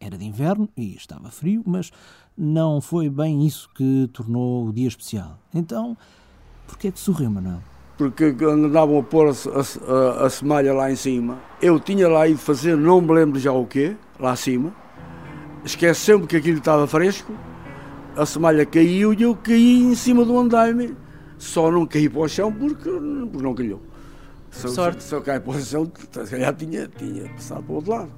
Era 0.00 0.18
de 0.18 0.24
inverno 0.24 0.68
e 0.76 0.96
estava 0.96 1.30
frio, 1.30 1.62
mas 1.64 1.92
não 2.36 2.80
foi 2.80 3.08
bem 3.08 3.46
isso 3.46 3.68
que 3.76 4.08
tornou 4.12 4.66
o 4.66 4.72
dia 4.72 4.88
especial. 4.88 5.38
Então, 5.54 5.96
porquê 6.66 6.88
é 6.88 6.90
que 6.90 6.98
sorriu, 6.98 7.30
Manuel? 7.30 7.62
Porque 7.98 8.32
quando 8.32 8.66
andavam 8.66 9.00
a 9.00 9.02
pôr 9.02 9.26
a, 9.28 9.32
a, 9.32 10.26
a 10.26 10.30
semalha 10.30 10.72
lá 10.72 10.90
em 10.90 10.94
cima, 10.94 11.38
eu 11.60 11.80
tinha 11.80 12.08
lá 12.08 12.28
ido 12.28 12.38
fazer, 12.38 12.76
não 12.76 13.00
me 13.00 13.12
lembro 13.12 13.40
já 13.40 13.52
o 13.52 13.66
quê, 13.66 13.96
lá 14.20 14.30
acima, 14.30 14.72
esquece 15.64 16.00
sempre 16.00 16.28
que 16.28 16.36
aquilo 16.36 16.58
estava 16.58 16.86
fresco, 16.86 17.34
a 18.16 18.24
semalha 18.24 18.64
caiu 18.64 19.12
e 19.12 19.22
eu 19.22 19.34
caí 19.34 19.82
em 19.82 19.94
cima 19.96 20.24
do 20.24 20.38
andaime, 20.38 20.96
só 21.36 21.72
não 21.72 21.84
caí 21.84 22.08
para 22.08 22.20
o 22.20 22.28
chão 22.28 22.52
porque, 22.52 22.88
porque 22.88 23.42
não 23.42 23.54
calhou. 23.54 23.82
Se, 24.50 24.68
Sorte. 24.68 25.02
se, 25.02 25.08
se 25.08 25.14
eu 25.14 25.20
caí 25.20 25.40
para 25.40 25.50
o 25.50 25.60
chão, 25.60 25.90
se 26.24 26.30
calhar 26.30 26.54
tinha, 26.54 26.86
tinha 26.86 27.28
passado 27.30 27.64
para 27.64 27.72
o 27.72 27.76
outro 27.76 27.90
lado. 27.90 28.10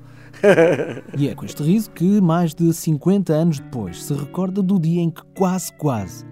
E 1.19 1.29
é 1.29 1.35
com 1.35 1.45
este 1.45 1.63
riso 1.63 1.91
que, 1.91 2.21
mais 2.21 2.55
de 2.55 2.73
50 2.73 3.33
anos 3.33 3.59
depois, 3.59 4.05
se 4.05 4.13
recorda 4.15 4.63
do 4.63 4.79
dia 4.79 5.01
em 5.01 5.11
que 5.11 5.23
quase, 5.35 5.73
quase 5.73 6.25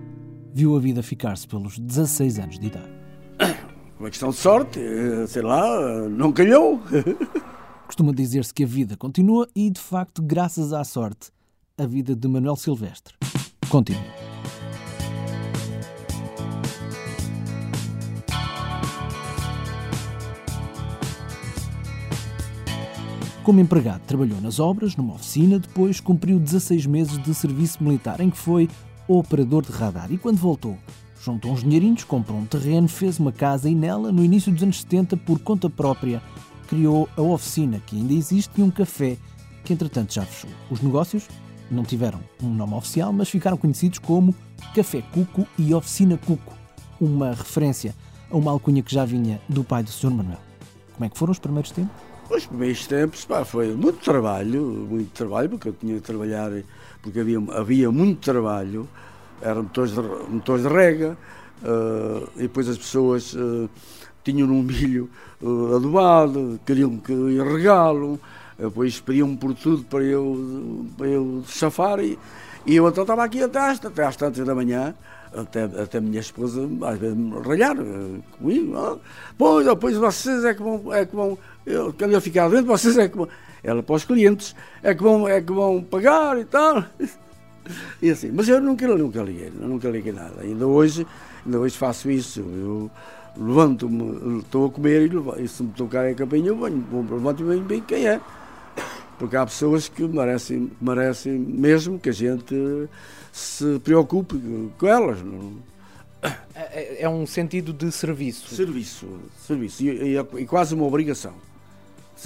viu 0.53 0.77
a 0.77 0.81
vida 0.81 1.03
ficar-se 1.03 1.49
pelos 1.49 1.79
16 1.79 2.39
anos 2.39 2.59
de 2.59 2.67
idade. 2.67 2.98
Uma 3.99 4.11
questão 4.11 4.31
de 4.31 4.37
sorte, 4.37 4.79
eh, 4.79 5.27
sei 5.27 5.43
lá, 5.43 6.09
não 6.09 6.33
calhou. 6.33 6.81
Costuma 7.87 8.13
dizer-se 8.13 8.55
que 8.55 8.65
a 8.65 8.67
vida 8.67 8.97
continua 8.97 9.49
e, 9.57 9.71
de 9.71 9.81
facto, 9.81 10.23
graças 10.23 10.73
à 10.73 10.85
sorte, 10.85 11.31
a 11.77 11.87
vida 11.87 12.15
de 12.15 12.29
Manuel 12.29 12.57
Silvestre 12.57 13.15
continua. 13.69 14.03
Como 23.49 23.61
empregado, 23.61 24.03
trabalhou 24.03 24.39
nas 24.43 24.61
obras, 24.61 24.95
numa 24.95 25.15
oficina, 25.15 25.59
depois 25.59 26.01
cumpriu 26.01 26.39
16 26.39 26.85
meses 26.85 27.19
de 27.23 27.35
serviço 27.35 27.83
militar, 27.83 28.21
em 28.21 28.29
que 28.29 28.37
foi 28.37 28.69
operador 29.09 29.65
de 29.65 29.73
radar. 29.73 30.13
E 30.13 30.19
quando 30.19 30.37
voltou, 30.37 30.77
juntou 31.29 31.53
uns 31.53 31.63
dinheirinhos, 31.63 32.05
comprou 32.05 32.39
um 32.39 32.47
terreno, 32.47 32.89
fez 32.89 33.19
uma 33.19 33.31
casa 33.31 33.69
e 33.69 33.75
nela, 33.75 34.11
no 34.11 34.25
início 34.25 34.51
dos 34.51 34.63
anos 34.63 34.81
70, 34.81 35.17
por 35.19 35.39
conta 35.39 35.69
própria, 35.69 36.23
criou 36.67 37.07
a 37.17 37.21
oficina, 37.21 37.81
que 37.87 37.97
ainda 37.97 38.15
existe, 38.15 38.51
e 38.59 38.63
um 38.63 38.71
café, 38.71 39.19
que 39.63 39.73
entretanto 39.73 40.15
já 40.15 40.23
fechou. 40.23 40.51
Os 40.71 40.81
negócios 40.81 41.29
não 41.71 41.83
tiveram 41.85 42.21
um 42.43 42.49
nome 42.49 42.73
oficial, 42.75 43.13
mas 43.13 43.29
ficaram 43.29 43.59
conhecidos 43.59 43.99
como 43.99 44.35
Café 44.75 45.03
Cuco 45.13 45.47
e 45.59 45.75
Oficina 45.75 46.17
Cuco, 46.17 46.55
uma 46.99 47.31
referência 47.31 47.95
a 48.31 48.37
uma 48.37 48.51
alcunha 48.51 48.83
que 48.83 48.93
já 48.93 49.05
vinha 49.05 49.41
do 49.49 49.63
pai 49.63 49.83
do 49.83 49.91
Sr. 49.91 50.11
Manuel. 50.11 50.41
Como 50.95 51.05
é 51.05 51.09
que 51.11 51.19
foram 51.19 51.33
os 51.33 51.39
primeiros 51.39 51.71
tempos? 51.71 51.95
Os 52.31 52.47
primeiros 52.47 52.87
tempos 52.87 53.25
pá, 53.27 53.45
foi 53.45 53.75
muito 53.75 53.99
trabalho, 54.01 54.87
muito 54.89 55.11
trabalho, 55.13 55.51
porque 55.51 55.69
eu 55.69 55.73
tinha 55.75 55.95
que 55.97 56.01
trabalhar, 56.01 56.51
porque 57.03 57.21
havia, 57.21 57.39
havia 57.53 57.93
muito 57.93 58.21
trabalho, 58.21 58.89
eram 59.43 59.63
motores 59.63 59.93
de, 59.93 60.01
motores 60.01 60.63
de 60.63 60.69
rega, 60.69 61.17
uh, 61.63 62.29
e 62.37 62.43
depois 62.43 62.69
as 62.69 62.79
pessoas 62.79 63.35
uh, 63.35 63.69
tinham 64.25 64.49
um 64.49 64.63
milho 64.63 65.11
uh, 65.41 65.77
adubado, 65.77 66.59
queriam 66.67 66.97
que 66.99 67.13
eu 67.13 67.45
regá-lo, 67.45 68.21
depois 68.59 69.01
pediam-me 69.01 69.37
por 69.37 69.55
tudo 69.55 69.85
para 69.85 70.03
eu, 70.03 70.87
para 70.97 71.07
eu 71.07 71.43
chafar, 71.47 72.01
e, 72.01 72.19
e 72.67 72.77
eu 72.77 72.89
então 72.89 73.03
estava 73.03 73.25
aqui 73.25 73.43
até 73.43 73.59
às, 73.59 73.85
até 73.85 74.05
às 74.05 74.17
tantas 74.17 74.45
da 74.45 74.55
manhã, 74.55 74.95
até, 75.33 75.65
até 75.65 75.99
a 75.99 76.01
minha 76.01 76.21
esposa 76.21 76.69
às 76.83 76.99
vezes 76.99 77.17
me 77.17 77.39
ralhar 77.41 77.77
comigo. 78.39 78.77
Ah, 78.77 78.97
pois, 79.37 79.67
depois 79.67 79.97
vocês 79.97 80.45
é 80.45 80.55
que 80.55 80.63
vão, 80.63 80.93
é 80.93 81.05
que 81.05 81.15
vão 81.15 81.39
eu, 81.65 81.95
eu 81.99 82.21
ficar 82.21 82.49
dentro, 82.49 82.67
vocês 82.67 82.97
é 82.99 83.09
que 83.09 83.17
vão, 83.17 83.29
ela 83.63 83.83
para 83.83 83.95
os 83.95 84.05
clientes, 84.05 84.57
é 84.83 84.95
que 84.95 85.03
vão, 85.03 85.29
é 85.29 85.41
que 85.41 85.53
vão 85.53 85.83
pagar 85.83 86.39
e 86.39 86.45
tal. 86.45 86.85
E 88.01 88.11
assim, 88.11 88.31
mas 88.33 88.49
eu 88.49 88.61
nunca, 88.61 88.87
nunca 88.89 89.23
liguei, 89.23 89.51
nunca 89.51 89.89
liguei 89.89 90.13
nada. 90.13 90.43
Ainda 90.43 90.67
hoje, 90.67 91.07
ainda 91.45 91.59
hoje 91.59 91.77
faço 91.77 92.11
isso. 92.11 92.41
Eu 92.41 92.91
levanto-me, 93.37 94.39
estou 94.41 94.67
a 94.67 94.71
comer 94.71 95.11
e, 95.13 95.43
e 95.43 95.49
se 95.49 95.63
me 95.63 95.73
tocar 95.73 96.05
a 96.07 96.15
campainha, 96.15 96.49
eu 96.49 96.59
venho, 96.59 96.85
levanto 97.11 97.43
e 97.43 97.47
venho 97.47 97.63
bem 97.63 97.81
quem 97.81 98.07
é. 98.07 98.21
Porque 99.19 99.37
há 99.37 99.45
pessoas 99.45 99.89
que 99.89 100.07
merecem, 100.07 100.71
merecem 100.81 101.39
mesmo 101.39 101.99
que 101.99 102.09
a 102.09 102.13
gente 102.13 102.55
se 103.33 103.79
preocupe 103.81 104.41
com 104.79 104.87
elas. 104.87 105.21
Não? 105.23 105.57
É, 106.55 107.03
é 107.05 107.09
um 107.09 107.27
sentido 107.27 107.73
de 107.73 107.91
serviço. 107.93 108.55
Serviço, 108.55 109.07
serviço. 109.47 109.83
E, 109.83 110.17
e, 110.17 110.19
e 110.41 110.47
quase 110.47 110.75
uma 110.75 110.85
obrigação 110.85 111.48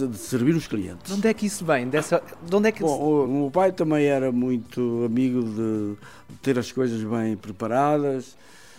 de 0.01 0.17
servir 0.17 0.55
os 0.55 0.67
clientes. 0.67 1.07
De 1.07 1.19
onde 1.19 1.29
é 1.29 1.35
que 1.35 1.47
isso 1.47 1.65
vem? 1.65 1.89
Dessa, 1.89 2.23
de 2.43 2.57
onde 2.57 2.69
é 2.69 2.73
que 2.73 2.83
Bom, 2.83 2.99
o, 2.99 3.25
o 3.25 3.41
meu 3.43 3.51
pai 3.51 3.73
também 3.73 4.07
era 4.07 4.33
muito 4.33 5.05
amigo 5.05 5.43
de, 5.43 5.97
de 6.31 6.37
ter 6.41 6.59
as 6.59 6.73
coisas 6.73 7.03
bem 7.03 7.37
preparadas 7.37 8.37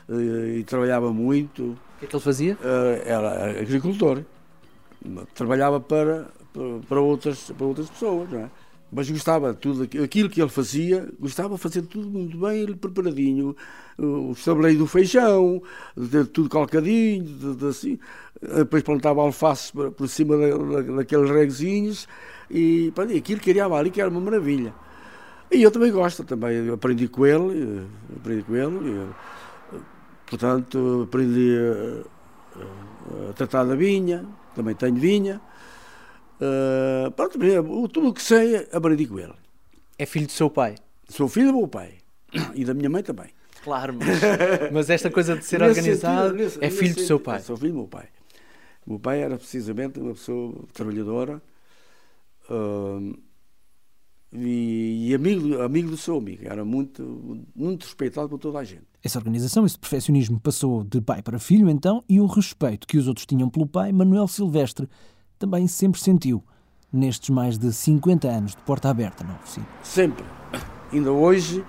e, 0.10 0.60
e 0.60 0.64
trabalhava 0.64 1.14
muito. 1.14 1.64
O 1.64 2.00
que 2.00 2.06
é 2.06 2.08
que 2.08 2.16
ele 2.16 2.24
fazia? 2.24 2.58
Eh, 2.64 3.04
Era 3.06 3.60
agricultor. 3.62 4.24
Trabalhava 5.36 5.80
para, 5.80 6.28
para, 6.88 7.02
outras, 7.02 7.52
para 7.58 7.66
outras 7.66 7.90
pessoas, 7.90 8.30
não 8.30 8.40
é? 8.40 8.50
Mas 8.96 9.10
gostava 9.10 9.56
tudo 9.56 9.90
aquilo 10.04 10.30
que 10.30 10.40
ele 10.40 10.50
fazia, 10.50 11.10
gostava 11.20 11.56
de 11.56 11.60
fazer 11.60 11.82
tudo 11.82 12.08
muito 12.08 12.38
bem, 12.38 12.76
preparadinho. 12.76 13.56
O 13.98 14.34
estabeleiro 14.34 14.80
do 14.80 14.88
feijão, 14.88 15.64
de 15.98 16.26
tudo 16.26 16.48
calcadinho, 16.48 17.24
de, 17.24 17.56
de 17.56 17.66
assim. 17.66 18.00
Depois 18.40 18.84
plantava 18.84 19.22
alface 19.22 19.74
por, 19.74 20.08
cima 20.08 20.38
da, 20.38 20.96
daqueles 20.98 21.30
regozinhos 21.32 22.08
e 22.52 22.94
aquilo 23.18 23.42
criava 23.42 23.78
ali 23.78 23.90
que 23.90 24.00
era 24.00 24.12
uma 24.12 24.22
maravilha. 24.22 24.72
E 25.52 25.64
eu 25.64 25.72
também 25.72 25.92
gosto, 25.92 26.24
também 26.24 26.70
aprendi 26.70 27.08
com 27.08 27.26
ele, 27.26 27.88
aprendi 28.16 28.44
com 28.44 28.56
ele, 28.56 28.90
e, 28.90 29.80
portanto 30.28 31.04
aprendi 31.08 31.56
a, 32.60 33.30
a 33.30 33.34
tratar 33.34 33.64
da 33.64 33.76
vinha, 33.76 34.24
também 34.56 34.76
tenho 34.76 34.96
vinha. 34.96 35.42
Uh, 36.44 37.10
pronto, 37.12 37.40
tudo 37.88 38.10
o 38.10 38.14
que 38.14 38.22
sei 38.22 38.68
aprendi 38.74 39.08
com 39.08 39.18
ele. 39.18 39.34
É 39.98 40.06
filho 40.06 40.26
do 40.26 40.32
seu 40.32 40.50
pai? 40.50 40.76
Sou 41.08 41.30
filho 41.30 41.54
do 41.54 41.58
meu 41.60 41.68
pai 41.70 41.94
e 42.54 42.66
da 42.66 42.74
minha 42.74 42.90
mãe 42.90 43.02
também. 43.02 43.30
Claro, 43.64 43.94
mas, 43.94 44.20
mas 44.74 44.90
esta 44.90 45.10
coisa 45.10 45.38
de 45.38 45.46
ser 45.46 45.62
organizado 45.62 46.34
nesse, 46.34 46.64
é 46.64 46.70
filho 46.70 46.96
do 46.96 47.02
seu 47.02 47.18
pai. 47.18 47.40
Sou 47.40 47.56
filho 47.56 47.72
do 47.72 47.78
meu 47.78 47.88
pai. 47.88 48.08
O 48.86 48.92
meu 48.92 49.00
pai 49.00 49.22
era 49.22 49.38
precisamente 49.38 50.00
uma 50.00 50.14
pessoa 50.14 50.54
trabalhadora 50.74 51.42
uh, 52.50 53.18
e, 54.34 55.08
e, 55.08 55.16
amigo, 55.16 55.62
amigo 55.62 55.90
do 55.92 55.96
seu 55.96 56.18
amigo. 56.18 56.44
Era 56.46 56.66
muito, 56.66 57.48
muito 57.56 57.84
respeitado 57.84 58.28
por 58.28 58.40
toda 58.40 58.60
a 58.60 58.64
gente. 58.66 58.84
Essa 59.02 59.18
organização, 59.18 59.66
esse 59.66 59.80
perfeccionismo 59.80 60.42
passou 60.42 60.84
de 60.84 61.00
pai 61.00 61.22
para 61.22 61.40
filho, 61.40 61.70
então, 61.70 62.04
e 62.10 62.20
o 62.20 62.26
respeito 62.26 62.86
que 62.86 62.98
os 62.98 63.08
outros 63.08 63.26
tinham 63.26 63.50
pelo 63.50 63.66
pai, 63.66 63.94
Manuel 63.94 64.28
Silvestre 64.28 64.90
também 65.38 65.68
sempre 65.68 66.00
sentiu 66.00 66.44
nestes 66.92 67.30
mais 67.30 67.58
de 67.58 67.74
50 67.74 68.28
anos 68.28 68.52
de 68.52 68.62
porta 68.62 68.90
aberta 68.90 69.24
na 69.24 69.36
oficina. 69.36 69.66
Sempre. 69.82 70.24
Ainda 70.92 71.12
hoje, 71.12 71.66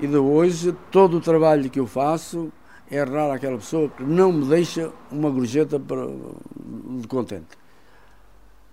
ainda 0.00 0.20
hoje, 0.20 0.74
todo 0.90 1.18
o 1.18 1.20
trabalho 1.20 1.68
que 1.68 1.78
eu 1.78 1.86
faço 1.86 2.50
é 2.90 3.02
raro 3.02 3.32
aquela 3.32 3.56
pessoa 3.56 3.88
que 3.88 4.02
não 4.02 4.32
me 4.32 4.46
deixa 4.46 4.90
uma 5.10 5.30
gorjeta 5.30 5.78
para, 5.78 6.06
de 6.06 7.06
contente. 7.06 7.48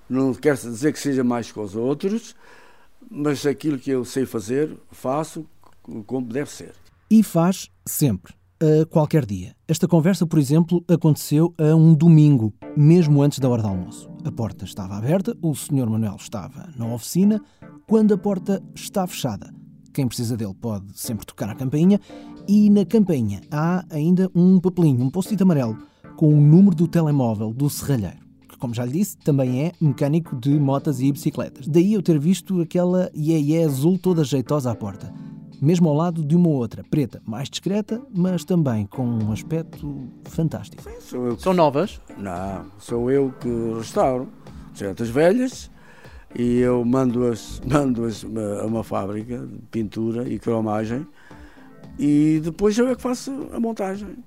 Não 0.09 0.33
quer 0.33 0.55
dizer 0.55 0.91
que 0.91 0.99
seja 0.99 1.23
mais 1.23 1.51
que 1.51 1.59
os 1.59 1.75
outros, 1.75 2.35
mas 3.09 3.45
aquilo 3.45 3.77
que 3.77 3.91
eu 3.91 4.03
sei 4.03 4.25
fazer, 4.25 4.75
faço 4.91 5.45
como 6.05 6.27
deve 6.27 6.49
ser. 6.49 6.73
E 7.09 7.23
faz 7.23 7.69
sempre, 7.85 8.33
a 8.59 8.85
qualquer 8.85 9.25
dia. 9.25 9.55
Esta 9.67 9.87
conversa, 9.87 10.25
por 10.25 10.37
exemplo, 10.39 10.83
aconteceu 10.87 11.53
a 11.57 11.75
um 11.75 11.93
domingo, 11.93 12.53
mesmo 12.75 13.21
antes 13.21 13.39
da 13.39 13.49
hora 13.49 13.61
do 13.61 13.67
almoço. 13.67 14.08
A 14.23 14.31
porta 14.31 14.65
estava 14.65 14.97
aberta, 14.97 15.35
o 15.41 15.55
Sr. 15.55 15.89
Manuel 15.89 16.17
estava 16.19 16.69
na 16.75 16.85
oficina, 16.93 17.41
quando 17.87 18.13
a 18.13 18.17
porta 18.17 18.61
está 18.75 19.07
fechada. 19.07 19.53
Quem 19.93 20.07
precisa 20.07 20.35
dele 20.35 20.53
pode 20.53 20.97
sempre 20.99 21.25
tocar 21.25 21.49
a 21.49 21.55
campainha 21.55 21.99
e 22.47 22.69
na 22.69 22.85
campainha 22.85 23.41
há 23.49 23.85
ainda 23.89 24.29
um 24.35 24.59
papelinho, 24.59 25.03
um 25.03 25.09
post-it 25.09 25.41
amarelo, 25.41 25.77
com 26.15 26.27
o 26.27 26.41
número 26.41 26.75
do 26.75 26.87
telemóvel 26.87 27.53
do 27.53 27.69
serralheiro 27.69 28.29
que, 28.49 28.57
como 28.57 28.73
já 28.73 28.83
lhe 28.83 28.91
disse, 28.91 29.15
também 29.17 29.65
é 29.65 29.71
mecânico 29.79 30.35
de 30.35 30.59
motas 30.59 30.99
e 30.99 31.11
bicicletas. 31.11 31.67
Daí 31.67 31.93
eu 31.93 32.01
ter 32.01 32.19
visto 32.19 32.59
aquela 32.59 33.09
iê 33.13 33.63
azul 33.63 33.97
toda 33.97 34.23
jeitosa 34.23 34.71
à 34.71 34.75
porta 34.75 35.13
mesmo 35.61 35.89
ao 35.89 35.95
lado 35.95 36.23
de 36.23 36.35
uma 36.35 36.49
outra, 36.49 36.83
preta, 36.83 37.21
mais 37.25 37.49
discreta, 37.49 38.01
mas 38.13 38.43
também 38.43 38.85
com 38.85 39.05
um 39.05 39.31
aspecto 39.31 40.07
fantástico. 40.25 40.83
Sou 40.99 41.27
eu 41.27 41.35
que... 41.35 41.43
São 41.43 41.53
novas? 41.53 41.99
Não, 42.17 42.65
sou 42.77 43.11
eu 43.11 43.33
que 43.39 43.49
restauro 43.77 44.29
certas 44.73 45.09
velhas 45.09 45.69
e 46.35 46.59
eu 46.59 46.85
mando-as 46.85 47.61
mando 47.65 48.05
-as 48.05 48.23
a 48.61 48.65
uma 48.65 48.83
fábrica 48.83 49.45
de 49.45 49.59
pintura 49.71 50.27
e 50.29 50.39
cromagem 50.39 51.05
e 51.97 52.39
depois 52.43 52.77
eu 52.77 52.87
é 52.87 52.95
que 52.95 53.01
faço 53.01 53.49
a 53.51 53.59
montagem. 53.59 54.17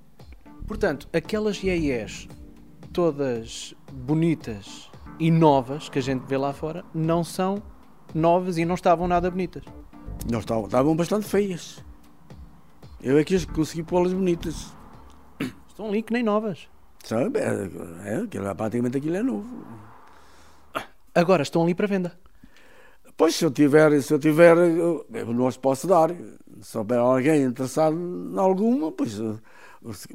Portanto, 0.67 1.09
aquelas 1.13 1.63
IES 1.63 2.29
todas 2.93 3.75
bonitas 3.91 4.91
e 5.19 5.31
novas 5.31 5.89
que 5.89 5.99
a 5.99 6.03
gente 6.03 6.27
vê 6.27 6.37
lá 6.37 6.53
fora 6.53 6.85
não 6.95 7.25
são 7.25 7.63
novas 8.15 8.59
e 8.59 8.65
não 8.65 8.75
estavam 8.75 9.09
nada 9.09 9.31
bonitas. 9.31 9.65
Não 10.31 10.39
estavam, 10.39 10.97
bastante 10.97 11.27
feias. 11.27 11.83
Eu 13.03 13.19
é 13.19 13.25
que 13.25 13.47
consegui 13.47 13.83
pô-las 13.83 14.13
bonitas. 14.13 14.73
Estão 15.69 15.89
ali 15.89 16.03
que 16.03 16.13
nem 16.13 16.23
novas. 16.23 16.69
Sabe? 17.03 17.41
É, 17.41 18.21
é, 18.23 18.55
praticamente 18.55 18.99
aquilo 18.99 19.17
é 19.17 19.23
novo. 19.23 19.67
Agora 21.15 21.43
estão 21.43 21.63
ali 21.63 21.75
para 21.75 21.87
venda. 21.87 22.19
Pois, 23.17 23.35
se 23.35 23.45
eu 23.45 23.51
tiver, 23.51 24.01
se 24.01 24.15
eu 24.15 24.19
tiver, 24.19 24.57
eu 24.57 25.33
não 25.35 25.47
as 25.47 25.57
posso 25.57 25.87
dar. 25.87 26.11
Se 26.61 26.79
houver 26.79 26.99
alguém 26.99 27.43
interessado 27.43 27.97
em 27.97 28.39
alguma, 28.39 28.91
pois, 28.93 29.19
pois, 29.83 30.07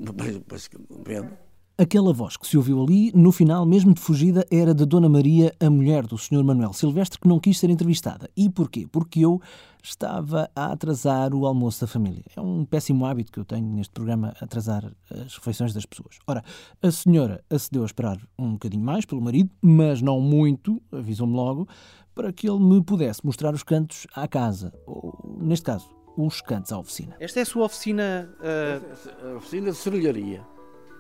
pois 0.48 0.70
vendo. 1.06 1.47
Aquela 1.80 2.12
voz 2.12 2.36
que 2.36 2.48
se 2.48 2.58
ouviu 2.58 2.82
ali, 2.82 3.12
no 3.14 3.32
final, 3.32 3.64
mesmo 3.64 3.94
de 3.94 4.02
fugida, 4.02 4.44
era 4.50 4.74
de 4.74 4.84
Dona 4.84 5.08
Maria, 5.08 5.54
a 5.60 5.70
mulher 5.70 6.08
do 6.08 6.18
Sr. 6.18 6.44
Manuel 6.44 6.74
Silvestre, 6.74 7.20
que 7.20 7.28
não 7.28 7.40
quis 7.40 7.60
ser 7.60 7.70
entrevistada. 7.70 8.28
E 8.36 8.50
porquê? 8.50 8.88
Porque 8.92 9.20
eu 9.20 9.40
estava 9.84 10.50
a 10.56 10.72
atrasar 10.72 11.36
o 11.36 11.46
almoço 11.46 11.82
da 11.82 11.86
família. 11.86 12.24
É 12.36 12.42
um 12.42 12.66
péssimo 12.66 13.06
hábito 13.06 13.32
que 13.32 13.40
eu 13.40 13.46
tenho 13.46 13.68
neste 13.68 13.94
programa, 13.94 14.34
atrasar 14.42 14.92
as 15.12 15.36
refeições 15.36 15.72
das 15.72 15.86
pessoas. 15.86 16.18
Ora, 16.26 16.44
a 16.82 16.90
senhora 16.90 17.44
acedeu 17.48 17.84
a 17.84 17.86
esperar 17.86 18.18
um 18.40 18.54
bocadinho 18.54 18.84
mais 18.84 19.06
pelo 19.06 19.22
marido, 19.22 19.52
mas 19.62 20.02
não 20.02 20.20
muito, 20.20 20.82
avisou-me 20.92 21.36
logo, 21.36 21.68
para 22.16 22.34
que 22.34 22.50
ele 22.50 22.60
me 22.60 22.84
pudesse 22.84 23.24
mostrar 23.24 23.54
os 23.54 23.62
cantos 23.62 24.08
à 24.16 24.28
casa. 24.28 24.74
Ou, 24.88 25.38
neste 25.40 25.66
caso, 25.66 25.88
os 26.18 26.42
cantos 26.42 26.72
à 26.72 26.80
oficina. 26.80 27.16
Esta 27.20 27.38
é 27.38 27.44
a 27.44 27.46
sua 27.46 27.66
oficina. 27.66 28.36
Uh... 28.40 29.28
A 29.28 29.38
oficina 29.38 29.70
de 29.70 29.78
serralharia. 29.78 30.57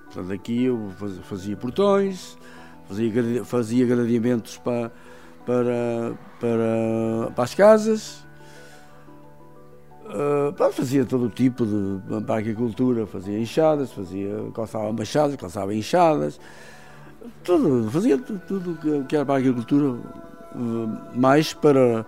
Portanto, 0.08 0.34
aqui 0.34 0.66
eu 0.66 0.90
fazia 1.24 1.56
portões, 1.56 2.38
fazia, 2.88 3.46
fazia 3.46 3.86
gradeamentos 3.86 4.58
para, 4.58 4.92
para, 5.46 6.14
para, 6.40 7.32
para 7.36 7.44
as 7.44 7.54
casas, 7.54 8.26
uh, 10.06 10.72
fazia 10.72 11.06
todo 11.06 11.26
o 11.26 11.30
tipo 11.30 11.66
de 11.66 12.32
agricultura, 12.32 13.06
fazia 13.06 13.38
enxadas, 13.38 13.92
fazia, 13.92 14.50
calçava 14.54 14.92
machadas, 14.94 15.36
calçava 15.36 15.74
enxadas, 15.74 16.40
tudo, 17.44 17.92
fazia 17.92 18.18
tudo, 18.18 18.42
tudo 18.48 19.06
que 19.06 19.16
era 19.16 19.26
para 19.26 19.36
a 19.36 19.38
agricultura, 19.38 19.90
uh, 19.90 20.00
mais 21.16 21.54
para 21.54 22.06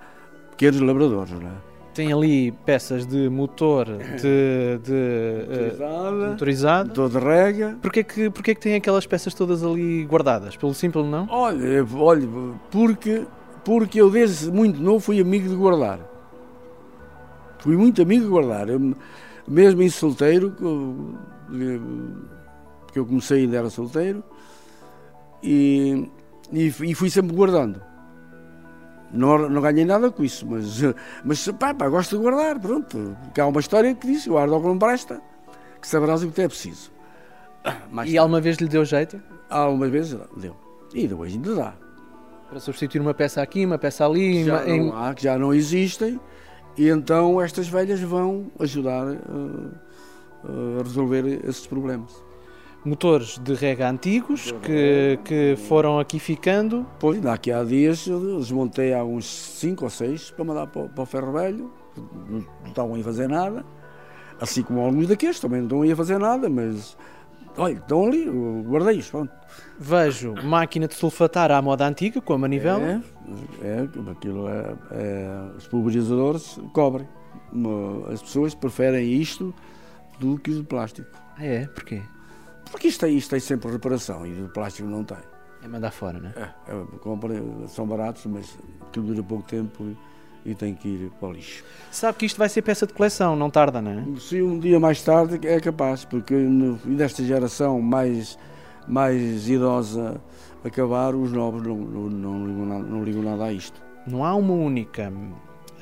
pequenos 0.51 0.79
labradores, 0.79 1.31
não 1.31 1.47
é? 1.47 1.68
Tem 1.99 2.13
ali 2.13 2.53
peças 2.65 3.05
de 3.05 3.27
motor 3.27 3.85
de, 3.85 4.79
de 4.81 5.83
uh, 5.83 6.29
motorizado, 6.29 6.87
motor 6.87 7.09
de 7.09 7.19
rega. 7.19 7.77
Porquê 7.81 8.05
que, 8.05 8.29
porquê 8.29 8.55
que 8.55 8.61
tem 8.61 8.75
aquelas 8.75 9.05
peças 9.05 9.33
todas 9.33 9.65
ali 9.65 10.05
guardadas? 10.05 10.55
Pelo 10.55 10.73
simples 10.73 11.05
não? 11.07 11.27
Olha, 11.29 11.85
olha 11.97 12.25
porque, 12.71 13.25
porque 13.65 13.99
eu 13.99 14.09
desde 14.09 14.49
muito 14.49 14.81
novo 14.81 15.01
fui 15.01 15.19
amigo 15.19 15.49
de 15.49 15.55
guardar. 15.55 15.99
Fui 17.59 17.75
muito 17.75 18.01
amigo 18.01 18.23
de 18.23 18.29
guardar. 18.29 18.69
Eu, 18.69 18.95
mesmo 19.45 19.81
em 19.81 19.89
solteiro, 19.89 20.55
porque 22.85 22.97
eu 22.97 23.05
comecei 23.05 23.41
ainda 23.41 23.57
era 23.57 23.69
solteiro, 23.69 24.23
e, 25.43 26.09
e, 26.53 26.67
e 26.67 26.95
fui 26.95 27.09
sempre 27.09 27.35
guardando. 27.35 27.88
Não, 29.11 29.49
não 29.49 29.61
ganhei 29.61 29.85
nada 29.85 30.11
com 30.11 30.23
isso, 30.23 30.45
mas, 30.47 30.81
mas 31.23 31.47
pá, 31.51 31.73
pá, 31.73 31.89
gosto 31.89 32.15
de 32.17 32.21
guardar, 32.21 32.59
pronto. 32.59 33.17
Porque 33.23 33.41
há 33.41 33.47
uma 33.47 33.59
história 33.59 33.93
que 33.95 34.07
diz: 34.07 34.27
guarda 34.27 34.55
o 34.55 34.61
que 34.61 34.67
não 34.67 34.77
presta, 34.77 35.21
que 35.81 35.87
saberás 35.87 36.23
o 36.23 36.31
que 36.31 36.41
é 36.41 36.47
preciso. 36.47 36.91
Mais 37.91 38.11
e 38.11 38.17
alguma 38.17 38.39
vez 38.39 38.57
lhe 38.57 38.67
deu 38.67 38.85
jeito? 38.85 39.21
Alguma 39.49 39.87
vez 39.87 40.15
deu. 40.37 40.55
E 40.93 41.07
depois 41.07 41.33
ainda 41.33 41.55
dá. 41.55 41.73
Para 42.49 42.59
substituir 42.59 43.01
uma 43.01 43.13
peça 43.13 43.41
aqui, 43.41 43.65
uma 43.65 43.77
peça 43.77 44.05
ali. 44.05 44.43
Já 44.43 44.67
em... 44.67 44.87
não 44.87 44.97
há, 44.97 45.13
que 45.13 45.23
já 45.23 45.37
não 45.37 45.53
existem, 45.53 46.19
e 46.77 46.87
então 46.87 47.41
estas 47.41 47.67
velhas 47.67 47.99
vão 48.01 48.51
ajudar 48.59 49.05
uh, 49.07 50.79
a 50.79 50.83
resolver 50.83 51.41
esses 51.45 51.65
problemas 51.65 52.28
motores 52.83 53.37
de 53.37 53.53
rega 53.53 53.89
antigos 53.89 54.51
que, 54.63 55.19
que 55.23 55.55
foram 55.67 55.99
aqui 55.99 56.19
ficando. 56.19 56.85
Pois, 56.99 57.19
daqui 57.19 57.51
há 57.51 57.63
dias 57.63 58.07
desmontei 58.07 58.93
há 58.93 59.03
uns 59.03 59.25
5 59.25 59.83
ou 59.83 59.89
6 59.89 60.31
para 60.31 60.45
mandar 60.45 60.67
para, 60.67 60.87
para 60.87 61.03
o 61.03 61.05
ferro 61.05 61.31
velho, 61.33 61.71
não, 61.97 62.39
não 62.61 62.67
estavam 62.67 62.95
a 62.99 63.03
fazer 63.03 63.27
nada, 63.27 63.65
assim 64.39 64.63
como 64.63 64.79
alguns 64.79 65.07
daqueles 65.07 65.39
também 65.39 65.61
não 65.61 65.83
estão 65.83 65.93
a 65.93 65.95
fazer 65.95 66.17
nada, 66.17 66.49
mas 66.49 66.97
olha, 67.57 67.73
estão 67.73 68.05
ali, 68.05 68.25
guardei-os, 68.65 69.09
pronto. 69.09 69.31
Vejo 69.77 70.33
máquina 70.43 70.87
de 70.87 70.93
sulfatar 70.93 71.51
à 71.51 71.61
moda 71.61 71.87
antiga, 71.87 72.21
com 72.21 72.33
a 72.33 72.37
manivela. 72.37 73.03
É, 73.61 73.67
é 73.67 74.11
aquilo 74.11 74.47
é, 74.47 74.75
é 74.91 75.51
os 75.57 75.67
pulverizadores 75.67 76.59
cobrem. 76.73 77.07
As 78.11 78.21
pessoas 78.21 78.53
preferem 78.53 79.11
isto 79.11 79.53
do 80.19 80.37
que 80.37 80.51
o 80.51 80.63
plástico. 80.63 81.09
Ah, 81.37 81.45
é? 81.45 81.65
Porquê? 81.67 82.01
Porque 82.71 82.87
isto 82.87 83.29
tem 83.29 83.39
sempre 83.39 83.71
reparação 83.71 84.25
e 84.25 84.43
o 84.43 84.49
plástico 84.49 84.87
não 84.87 85.03
tem. 85.03 85.17
É 85.63 85.67
mandar 85.67 85.91
fora, 85.91 86.19
não 86.19 86.29
é? 86.29 86.53
É, 86.67 86.73
é 86.73 86.97
compra, 86.99 87.35
são 87.67 87.85
baratos, 87.85 88.25
mas 88.25 88.57
tudo 88.91 89.07
dura 89.07 89.23
pouco 89.23 89.43
tempo 89.43 89.83
e, 90.45 90.51
e 90.51 90.55
tem 90.55 90.73
que 90.73 90.87
ir 90.87 91.11
para 91.19 91.29
o 91.29 91.31
lixo. 91.33 91.63
Sabe 91.91 92.17
que 92.17 92.25
isto 92.25 92.37
vai 92.37 92.47
ser 92.47 92.61
peça 92.61 92.87
de 92.87 92.93
coleção, 92.93 93.35
não 93.35 93.49
tarda, 93.49 93.81
não 93.81 93.91
é? 93.91 94.19
Se 94.19 94.41
um 94.41 94.57
dia 94.57 94.79
mais 94.79 95.01
tarde 95.01 95.45
é 95.45 95.59
capaz, 95.59 96.05
porque 96.05 96.33
no, 96.33 96.79
nesta 96.85 97.23
geração 97.23 97.81
mais, 97.81 98.37
mais 98.87 99.49
idosa 99.49 100.21
acabar, 100.63 101.13
os 101.13 101.31
novos 101.31 101.61
não, 101.61 101.75
não, 101.75 102.09
não, 102.09 102.45
ligam 102.47 102.65
nada, 102.65 102.83
não 102.83 103.03
ligam 103.03 103.23
nada 103.23 103.45
a 103.45 103.53
isto. 103.53 103.81
Não 104.07 104.23
há 104.23 104.33
uma 104.35 104.53
única 104.53 105.11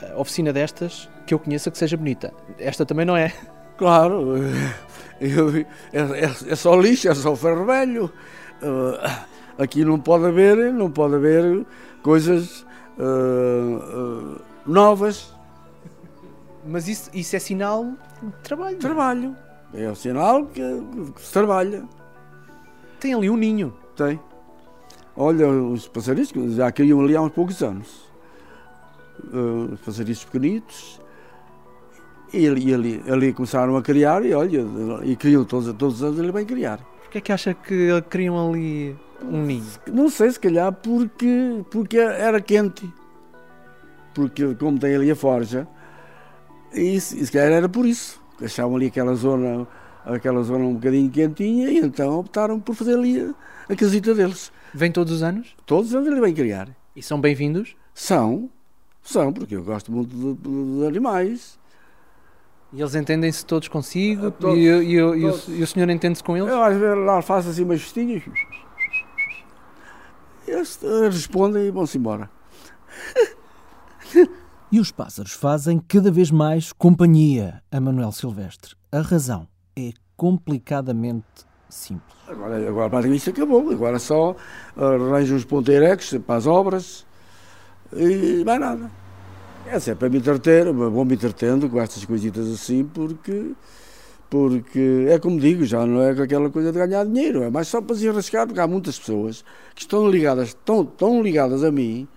eh, 0.02 0.16
oficina 0.16 0.52
destas 0.52 1.10
que 1.26 1.34
eu 1.34 1.40
conheça 1.40 1.70
que 1.70 1.78
seja 1.78 1.96
bonita. 1.96 2.34
Esta 2.58 2.86
também 2.86 3.06
não 3.06 3.16
é. 3.16 3.32
Claro, 3.78 4.34
eu, 5.22 5.50
é, 5.58 5.66
é, 5.94 6.52
é, 6.52 6.56
só 6.56 6.76
lixo, 6.76 7.08
é 7.08 7.14
só 7.14 7.36
ferro 7.36 7.66
velho. 7.66 8.12
Uh, 8.62 9.26
aqui 9.58 9.86
não 9.86 10.00
pode 10.00 10.26
haver, 10.26 10.74
não 10.74 10.90
pode 10.90 11.16
haver 11.16 11.66
coisas 12.02 12.66
uh, 12.98 14.36
uh, 14.38 14.42
novas. 14.66 15.32
Mas 16.66 16.88
isso, 16.88 17.10
isso 17.14 17.36
é 17.36 17.40
sinal 17.40 17.86
de 18.22 18.32
trabalho. 18.44 18.78
Trabalho. 18.78 19.36
É 19.74 19.90
o 19.90 19.96
sinal 19.96 20.46
que, 20.48 20.62
que 21.16 21.22
se 21.22 21.32
trabalha. 21.32 21.86
Tem 23.00 23.14
ali 23.14 23.30
um 23.30 23.38
ninho. 23.38 23.74
Tem. 23.96 24.20
Olha, 25.16 25.48
os 25.50 25.88
passarinhos 25.88 26.32
já 26.56 26.72
criam 26.72 27.00
ali 27.02 27.16
há 27.16 27.22
uns 27.22 27.32
poucos 27.32 27.62
anos. 27.62 28.10
os 29.72 29.80
passarinhos 29.82 30.26
pequenitos 30.26 31.00
e 32.34 32.48
ali, 32.48 32.74
ali, 32.74 33.04
ali 33.10 33.34
começaram 33.34 33.76
a 33.78 33.82
criar 33.82 34.24
e 34.26 34.34
olha, 34.34 34.66
e 35.04 35.16
criam 35.16 35.44
todos, 35.46 35.72
todos 35.74 35.96
os 35.98 36.04
anos 36.04 36.20
ele 36.20 36.32
vem 36.32 36.46
criar. 36.46 36.80
Porquê 37.04 37.20
é 37.20 37.22
que 37.22 37.32
acha 37.32 37.54
que 37.54 38.02
criam 38.10 38.50
ali 38.50 38.96
um 39.24 39.42
ninho? 39.44 39.64
Não 39.92 40.10
sei, 40.10 40.30
se 40.32 40.40
calhar 40.40 40.72
porque, 40.74 41.64
porque 41.72 41.98
era 41.98 42.42
quente. 42.42 42.92
Porque 44.14 44.56
como 44.56 44.80
tem 44.80 44.96
ali 44.96 45.12
a 45.12 45.16
forja, 45.16 45.68
e 46.74 47.00
se, 47.00 47.32
calhar 47.32 47.52
era 47.52 47.70
por 47.70 47.86
isso. 47.86 48.22
Achavam 48.44 48.76
ali 48.76 48.88
aquela 48.88 49.16
zona, 49.16 49.68
aquela 50.06 50.44
zona 50.44 50.66
um 50.66 50.74
bocadinho 50.74 51.10
quentinha 51.10 51.70
e 51.70 51.78
então 51.80 52.20
optaram 52.20 52.60
por 52.60 52.76
fazer 52.76 52.96
ali 52.96 53.20
a, 53.22 53.74
a 53.74 53.76
casita 53.76 54.14
deles. 54.14 54.52
Vem 54.74 54.92
todos 54.92 55.14
os 55.14 55.24
anos? 55.24 55.56
Todos 55.66 55.94
eles 55.94 56.20
bem 56.20 56.34
criar. 56.34 56.70
E 56.96 57.02
são 57.02 57.22
bem-vindos? 57.22 57.76
São, 57.94 58.50
são, 59.02 59.32
porque 59.32 59.56
eu 59.56 59.64
gosto 59.64 59.92
muito 59.92 60.16
de, 60.16 60.34
de- 60.34 60.80
de 60.82 60.88
animais. 60.88 61.58
E 62.74 62.82
eles 62.82 62.96
entendem-se 62.96 63.46
todos 63.46 63.68
consigo? 63.68 64.28
Ah, 64.28 64.32
todos, 64.32 64.58
e, 64.58 64.62
e- 64.62 64.66
e- 64.66 64.94
e 64.94 65.02
o- 65.02 65.32
todos. 65.32 65.48
e 65.48 65.64
o 65.64 65.68
senhor 65.68 65.90
entende-se 65.90 66.24
com 66.24 66.36
eles? 66.36 66.50
Eu 66.50 66.62
às 66.62 66.78
vezes 66.78 67.06
lá 67.06 67.22
faço 67.22 67.50
assim 67.50 67.64
umas 67.64 67.82
festinhas. 67.82 68.24
Eles 70.48 70.80
respondem 71.12 71.66
e 71.68 71.72
vão-se 71.72 71.98
embora. 71.98 72.30
E 74.70 74.82
os 74.82 74.92
pássaros 74.92 75.32
fazem 75.32 75.80
cada 75.80 76.12
vez 76.12 76.30
mais 76.30 76.74
companhia 76.74 77.64
a 77.72 77.80
Manuel 77.80 78.12
Silvestre. 78.12 78.76
A 78.92 79.00
razão 79.00 79.48
é 79.78 79.94
complicadamente 80.18 81.26
simples. 81.70 82.14
Agora, 82.28 82.68
agora 82.68 82.90
praticamente 82.90 83.20
isto 83.20 83.30
acabou. 83.30 83.72
Agora 83.72 83.98
só 83.98 84.36
arranjo 84.76 85.36
uns 85.36 85.46
ponteirecos 85.46 86.14
para 86.26 86.36
as 86.36 86.46
obras 86.46 87.06
e 87.96 88.44
mais 88.46 88.60
nada. 88.60 88.92
É 89.70 89.80
sempre 89.80 90.00
para 90.00 90.10
me 90.10 90.18
entreter, 90.18 90.72
vou 90.72 91.04
me 91.04 91.16
entretendo 91.16 91.70
com 91.70 91.80
estas 91.82 92.06
coisitas 92.06 92.48
assim, 92.52 92.86
porque, 92.86 93.52
porque 94.30 95.08
é 95.10 95.20
como 95.20 95.40
digo, 95.40 95.66
já 95.66 95.86
não 95.86 96.02
é 96.02 96.12
aquela 96.12 96.50
coisa 96.50 96.72
de 96.72 96.78
ganhar 96.80 97.06
dinheiro, 97.06 97.44
é 97.44 97.50
mais 97.50 97.68
só 97.68 97.82
para 97.82 97.96
se 97.96 98.08
arriscar, 98.08 98.48
porque 98.48 98.60
há 98.60 98.68
muitas 98.68 98.98
pessoas 98.98 99.44
que 99.76 99.82
estão 99.82 100.10
ligadas, 100.10 100.54
tão, 100.66 100.86
tão 100.86 101.22
ligadas 101.22 101.64
a 101.64 101.72
mim, 101.72 102.08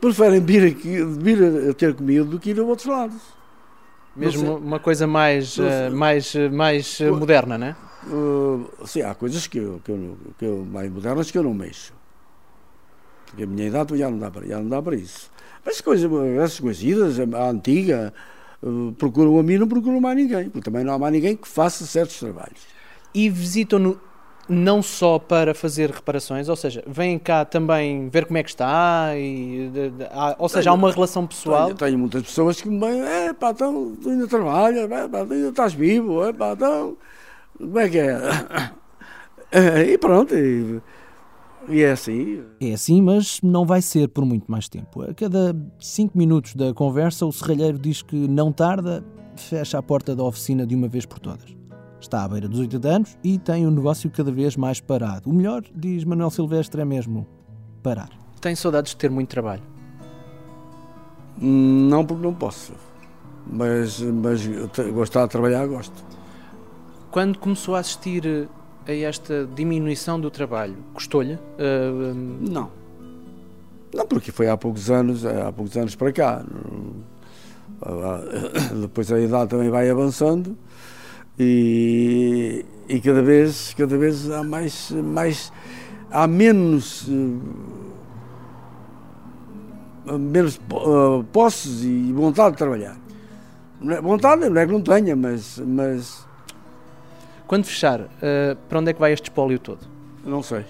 preferem 0.00 0.40
vir, 0.40 0.72
aqui, 0.72 1.04
vir 1.04 1.70
a 1.70 1.74
ter 1.74 1.94
comigo 1.94 2.24
do 2.24 2.40
que 2.40 2.50
ir 2.50 2.60
a 2.60 2.62
outros 2.62 2.86
lados. 2.86 3.20
Mesmo 4.16 4.56
uma 4.56 4.78
coisa 4.78 5.06
mais, 5.06 5.54
sei. 5.54 5.90
mais, 5.90 6.34
eh, 6.34 6.48
mais 6.48 7.00
eh, 7.00 7.10
moderna, 7.10 7.58
não 7.58 7.66
é? 7.66 7.76
Uh, 8.06 8.70
sim, 8.86 9.02
há 9.02 9.14
coisas 9.14 9.46
que 9.46 9.58
eu, 9.58 9.80
que, 9.84 9.90
eu, 9.90 10.16
que 10.38 10.44
eu 10.44 10.64
mais 10.64 10.90
modernas 10.90 11.30
que 11.30 11.38
eu 11.38 11.42
não 11.42 11.52
mexo. 11.52 11.92
Porque 13.26 13.42
a 13.42 13.46
minha 13.46 13.66
idade 13.66 13.96
já 13.96 14.10
não 14.10 14.18
dá 14.18 14.30
para, 14.30 14.46
já 14.46 14.58
não 14.58 14.68
dá 14.68 14.82
para 14.82 14.96
isso. 14.96 15.30
Mas 15.64 15.80
coisas, 15.80 16.10
essas 16.36 16.60
coisitas, 16.60 17.18
a 17.18 17.50
antiga, 17.50 18.12
uh, 18.62 18.92
procuram 18.98 19.38
a 19.38 19.42
mim, 19.42 19.58
não 19.58 19.68
procuram 19.68 20.00
mais 20.00 20.16
ninguém. 20.16 20.50
Porque 20.50 20.64
também 20.64 20.84
não 20.84 20.94
há 20.94 20.98
mais 20.98 21.12
ninguém 21.12 21.36
que 21.36 21.48
faça 21.48 21.86
certos 21.86 22.18
trabalhos. 22.18 22.60
E 23.14 23.30
visitam-no 23.30 23.98
não 24.48 24.82
só 24.82 25.18
para 25.18 25.54
fazer 25.54 25.90
reparações, 25.90 26.48
ou 26.48 26.56
seja, 26.56 26.82
vêm 26.86 27.18
cá 27.18 27.44
também 27.44 28.08
ver 28.08 28.26
como 28.26 28.38
é 28.38 28.42
que 28.42 28.50
está, 28.50 29.12
e, 29.16 29.70
ou 30.38 30.48
seja, 30.48 30.70
há 30.70 30.74
uma 30.74 30.90
relação 30.90 31.26
pessoal. 31.26 31.66
Tenho, 31.66 31.78
tenho 31.78 31.98
muitas 31.98 32.22
pessoas 32.22 32.60
que 32.60 32.68
me 32.68 32.78
vêm, 32.78 33.00
é 33.00 33.32
pá, 33.32 33.50
então, 33.50 33.96
tu 34.02 34.10
ainda 34.10 34.26
trabalhas, 34.26 34.90
é, 34.90 35.08
pá, 35.08 35.24
tu 35.24 35.32
ainda 35.32 35.48
estás 35.48 35.72
vivo, 35.72 36.24
é 36.24 36.32
pá, 36.32 36.52
então, 36.52 36.96
como 37.56 37.78
é 37.78 37.88
que 37.88 37.98
é? 37.98 38.18
E 39.86 39.96
pronto, 39.98 40.34
e, 40.34 40.82
e 41.68 41.82
é 41.82 41.92
assim. 41.92 42.42
É 42.60 42.72
assim, 42.72 43.00
mas 43.00 43.40
não 43.42 43.64
vai 43.64 43.80
ser 43.80 44.08
por 44.08 44.24
muito 44.24 44.50
mais 44.50 44.68
tempo. 44.68 45.02
A 45.02 45.14
cada 45.14 45.54
5 45.78 46.16
minutos 46.16 46.54
da 46.54 46.72
conversa, 46.74 47.26
o 47.26 47.32
serralheiro 47.32 47.78
diz 47.78 48.02
que 48.02 48.16
não 48.28 48.52
tarda, 48.52 49.04
fecha 49.36 49.78
a 49.78 49.82
porta 49.82 50.14
da 50.14 50.22
oficina 50.22 50.66
de 50.66 50.74
uma 50.74 50.88
vez 50.88 51.06
por 51.06 51.18
todas. 51.18 51.54
Está 52.00 52.22
à 52.22 52.28
beira 52.28 52.46
dos 52.46 52.60
80 52.60 52.88
anos 52.88 53.18
e 53.24 53.38
tem 53.38 53.66
o 53.66 53.70
negócio 53.70 54.10
cada 54.10 54.30
vez 54.30 54.56
mais 54.56 54.80
parado. 54.80 55.30
O 55.30 55.32
melhor, 55.32 55.62
diz 55.74 56.04
Manuel 56.04 56.30
Silvestre, 56.30 56.82
é 56.82 56.84
mesmo 56.84 57.26
parar. 57.82 58.10
Tem 58.40 58.54
saudades 58.54 58.92
de 58.92 58.98
ter 58.98 59.10
muito 59.10 59.30
trabalho. 59.30 59.62
Não 61.40 62.04
porque 62.04 62.22
não 62.22 62.34
posso. 62.34 62.72
Mas, 63.46 64.00
mas 64.00 64.46
gostar 64.92 65.24
de 65.24 65.30
trabalhar, 65.30 65.66
gosto. 65.66 66.04
Quando 67.10 67.38
começou 67.38 67.74
a 67.74 67.78
assistir 67.78 68.48
a 68.86 68.92
esta 68.92 69.48
diminuição 69.54 70.20
do 70.20 70.30
trabalho, 70.30 70.76
custou-lhe? 70.92 71.38
Eh, 71.58 71.90
hum, 71.90 72.38
Não. 72.50 72.70
Não, 73.94 74.06
porque 74.06 74.32
foi 74.32 74.48
há 74.48 74.56
poucos 74.56 74.90
anos, 74.90 75.24
há 75.24 75.52
poucos 75.52 75.76
anos 75.76 75.94
para 75.94 76.12
cá. 76.12 76.44
Ah, 77.80 77.90
ah, 77.90 78.74
Depois 78.80 79.10
a 79.12 79.20
idade 79.20 79.50
também 79.50 79.70
vai 79.70 79.88
avançando 79.88 80.56
e, 81.38 82.64
e 82.88 83.00
cada 83.00 83.22
vez, 83.22 83.72
cada 83.78 83.96
vez 83.96 84.28
há 84.30 84.42
mais, 84.42 84.90
mais 84.90 85.52
há 86.10 86.26
menos 86.26 87.06
eh, 90.08 90.18
menos 90.18 90.56
eh, 90.70 91.24
posses 91.32 91.84
e 91.84 92.12
vontade 92.12 92.52
de 92.52 92.58
trabalhar. 92.58 92.96
É- 93.88 94.00
Vontade 94.00 94.48
não 94.48 94.60
é 94.60 94.66
que 94.66 94.72
não 94.72 94.80
tenha, 94.82 95.14
mas, 95.14 95.58
mas 95.64 96.26
quando 97.46 97.64
fechar, 97.64 98.08
eh, 98.22 98.56
para 98.68 98.78
onde 98.78 98.90
é 98.90 98.94
que 98.94 99.00
vai 99.00 99.12
este 99.12 99.24
espólio 99.24 99.58
todo? 99.58 99.80
Não 100.24 100.42
sei. 100.42 100.64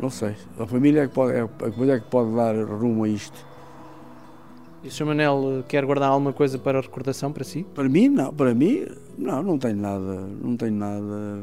Não 0.00 0.10
sei. 0.10 0.36
A 0.58 0.66
família 0.66 1.02
é 1.02 1.08
que 1.08 1.14
pode, 1.14 1.32
é, 1.32 1.40
a 1.40 1.94
é 1.94 2.00
que 2.00 2.06
pode 2.08 2.34
dar 2.34 2.54
rumo 2.54 3.04
a 3.04 3.08
isto. 3.08 3.46
E 4.82 4.88
o 4.88 4.90
Sr. 4.90 5.06
Manel 5.06 5.58
eh, 5.58 5.64
quer 5.68 5.84
guardar 5.84 6.10
alguma 6.10 6.32
coisa 6.32 6.58
para 6.58 6.80
recordação 6.80 7.32
para 7.32 7.42
si? 7.42 7.66
Para 7.74 7.88
mim, 7.88 8.08
não. 8.08 8.32
Para 8.32 8.54
mim, 8.54 8.86
não, 9.16 9.42
não 9.42 9.58
tenho 9.58 9.76
nada. 9.76 10.28
Não 10.40 10.56
tenho 10.56 10.74
nada. 10.74 11.42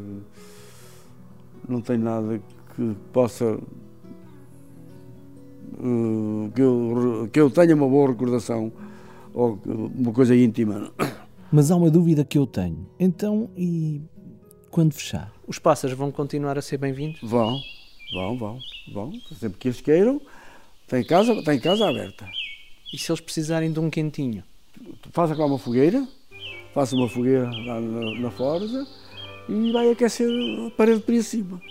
Não 1.67 1.81
tenho 1.81 1.99
nada 1.99 2.41
que 2.75 2.95
possa. 3.11 3.57
eh, 5.79 6.49
que, 6.55 6.61
eu, 6.61 7.29
que 7.31 7.39
eu 7.41 7.49
tenha 7.49 7.75
uma 7.75 7.89
boa 7.89 8.09
recordação 8.09 8.71
ou 9.33 9.59
uma 9.65 10.13
coisa 10.13 10.33
íntima. 10.33 10.91
Mas 11.55 11.71
há 11.71 11.75
uma 11.77 11.89
dúvida 11.89 12.25
que 12.25 12.37
eu 12.37 12.45
tenho. 12.45 12.85
Então, 12.99 13.49
e 13.55 14.01
quando 14.69 14.91
fechar? 14.93 15.31
Os 15.47 15.57
pássaros 15.57 15.95
vão 15.95 16.11
continuar 16.11 16.57
a 16.57 16.61
ser 16.61 16.77
bem-vindos? 16.77 17.21
Vão, 17.23 17.61
vão, 18.11 18.37
vão, 18.37 18.59
vão. 18.91 19.13
Sempre 19.39 19.57
que 19.57 19.69
eles 19.69 19.79
queiram, 19.79 20.21
tem 20.85 21.01
casa, 21.01 21.41
tem 21.45 21.57
casa 21.57 21.87
aberta. 21.87 22.29
E 22.93 22.97
se 22.97 23.09
eles 23.09 23.21
precisarem 23.21 23.71
de 23.71 23.79
um 23.79 23.89
quentinho? 23.89 24.43
faça 25.13 25.33
cá 25.33 25.45
uma 25.45 25.57
fogueira, 25.57 26.05
faça 26.73 26.93
uma 26.93 27.07
fogueira 27.07 27.49
lá 27.49 27.79
na, 27.79 28.19
na 28.19 28.31
forja 28.31 28.85
e 29.47 29.71
vai 29.71 29.89
aquecer 29.89 30.27
a 30.67 30.71
parede 30.71 31.03
para 31.03 31.23
cima. 31.23 31.61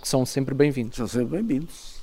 Que 0.00 0.08
são 0.08 0.24
sempre 0.24 0.54
bem-vindos. 0.54 0.96
São 0.96 1.06
sempre 1.06 1.42
bem-vindos. 1.42 2.00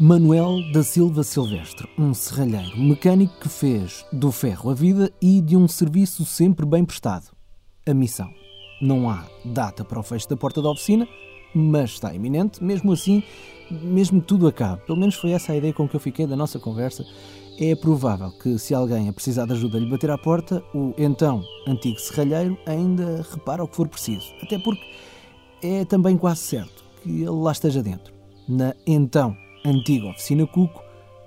Manuel 0.00 0.62
da 0.70 0.84
Silva 0.84 1.24
Silvestre, 1.24 1.88
um 1.98 2.14
serralheiro 2.14 2.78
mecânico 2.78 3.34
que 3.40 3.48
fez 3.48 4.06
do 4.12 4.30
ferro 4.30 4.70
a 4.70 4.74
vida 4.74 5.12
e 5.20 5.40
de 5.40 5.56
um 5.56 5.66
serviço 5.66 6.24
sempre 6.24 6.64
bem 6.64 6.84
prestado. 6.84 7.32
A 7.84 7.92
missão. 7.92 8.30
Não 8.80 9.10
há 9.10 9.26
data 9.44 9.84
para 9.84 9.98
o 9.98 10.02
fecho 10.04 10.28
da 10.28 10.36
porta 10.36 10.62
da 10.62 10.70
oficina, 10.70 11.08
mas 11.52 11.90
está 11.90 12.14
iminente. 12.14 12.62
Mesmo 12.62 12.92
assim, 12.92 13.24
mesmo 13.72 14.20
tudo 14.20 14.46
acabe, 14.46 14.86
pelo 14.86 15.00
menos 15.00 15.16
foi 15.16 15.32
essa 15.32 15.50
a 15.50 15.56
ideia 15.56 15.72
com 15.72 15.88
que 15.88 15.96
eu 15.96 16.00
fiquei 16.00 16.28
da 16.28 16.36
nossa 16.36 16.60
conversa, 16.60 17.04
é 17.58 17.74
provável 17.74 18.30
que 18.38 18.56
se 18.56 18.72
alguém 18.72 19.08
a 19.08 19.12
precisar 19.12 19.46
de 19.46 19.54
ajuda 19.54 19.80
lhe 19.80 19.90
bater 19.90 20.12
à 20.12 20.18
porta, 20.18 20.62
o 20.72 20.94
então 20.96 21.42
antigo 21.66 21.98
serralheiro 21.98 22.56
ainda 22.66 23.26
repara 23.32 23.64
o 23.64 23.68
que 23.68 23.74
for 23.74 23.88
preciso. 23.88 24.32
Até 24.40 24.60
porque 24.60 24.84
é 25.60 25.84
também 25.84 26.16
quase 26.16 26.42
certo 26.42 26.84
que 27.02 27.22
ele 27.22 27.30
lá 27.30 27.50
esteja 27.50 27.82
dentro, 27.82 28.14
na 28.48 28.76
então 28.86 29.36
antiga 29.68 30.08
oficina 30.08 30.46
Cuco, 30.46 30.82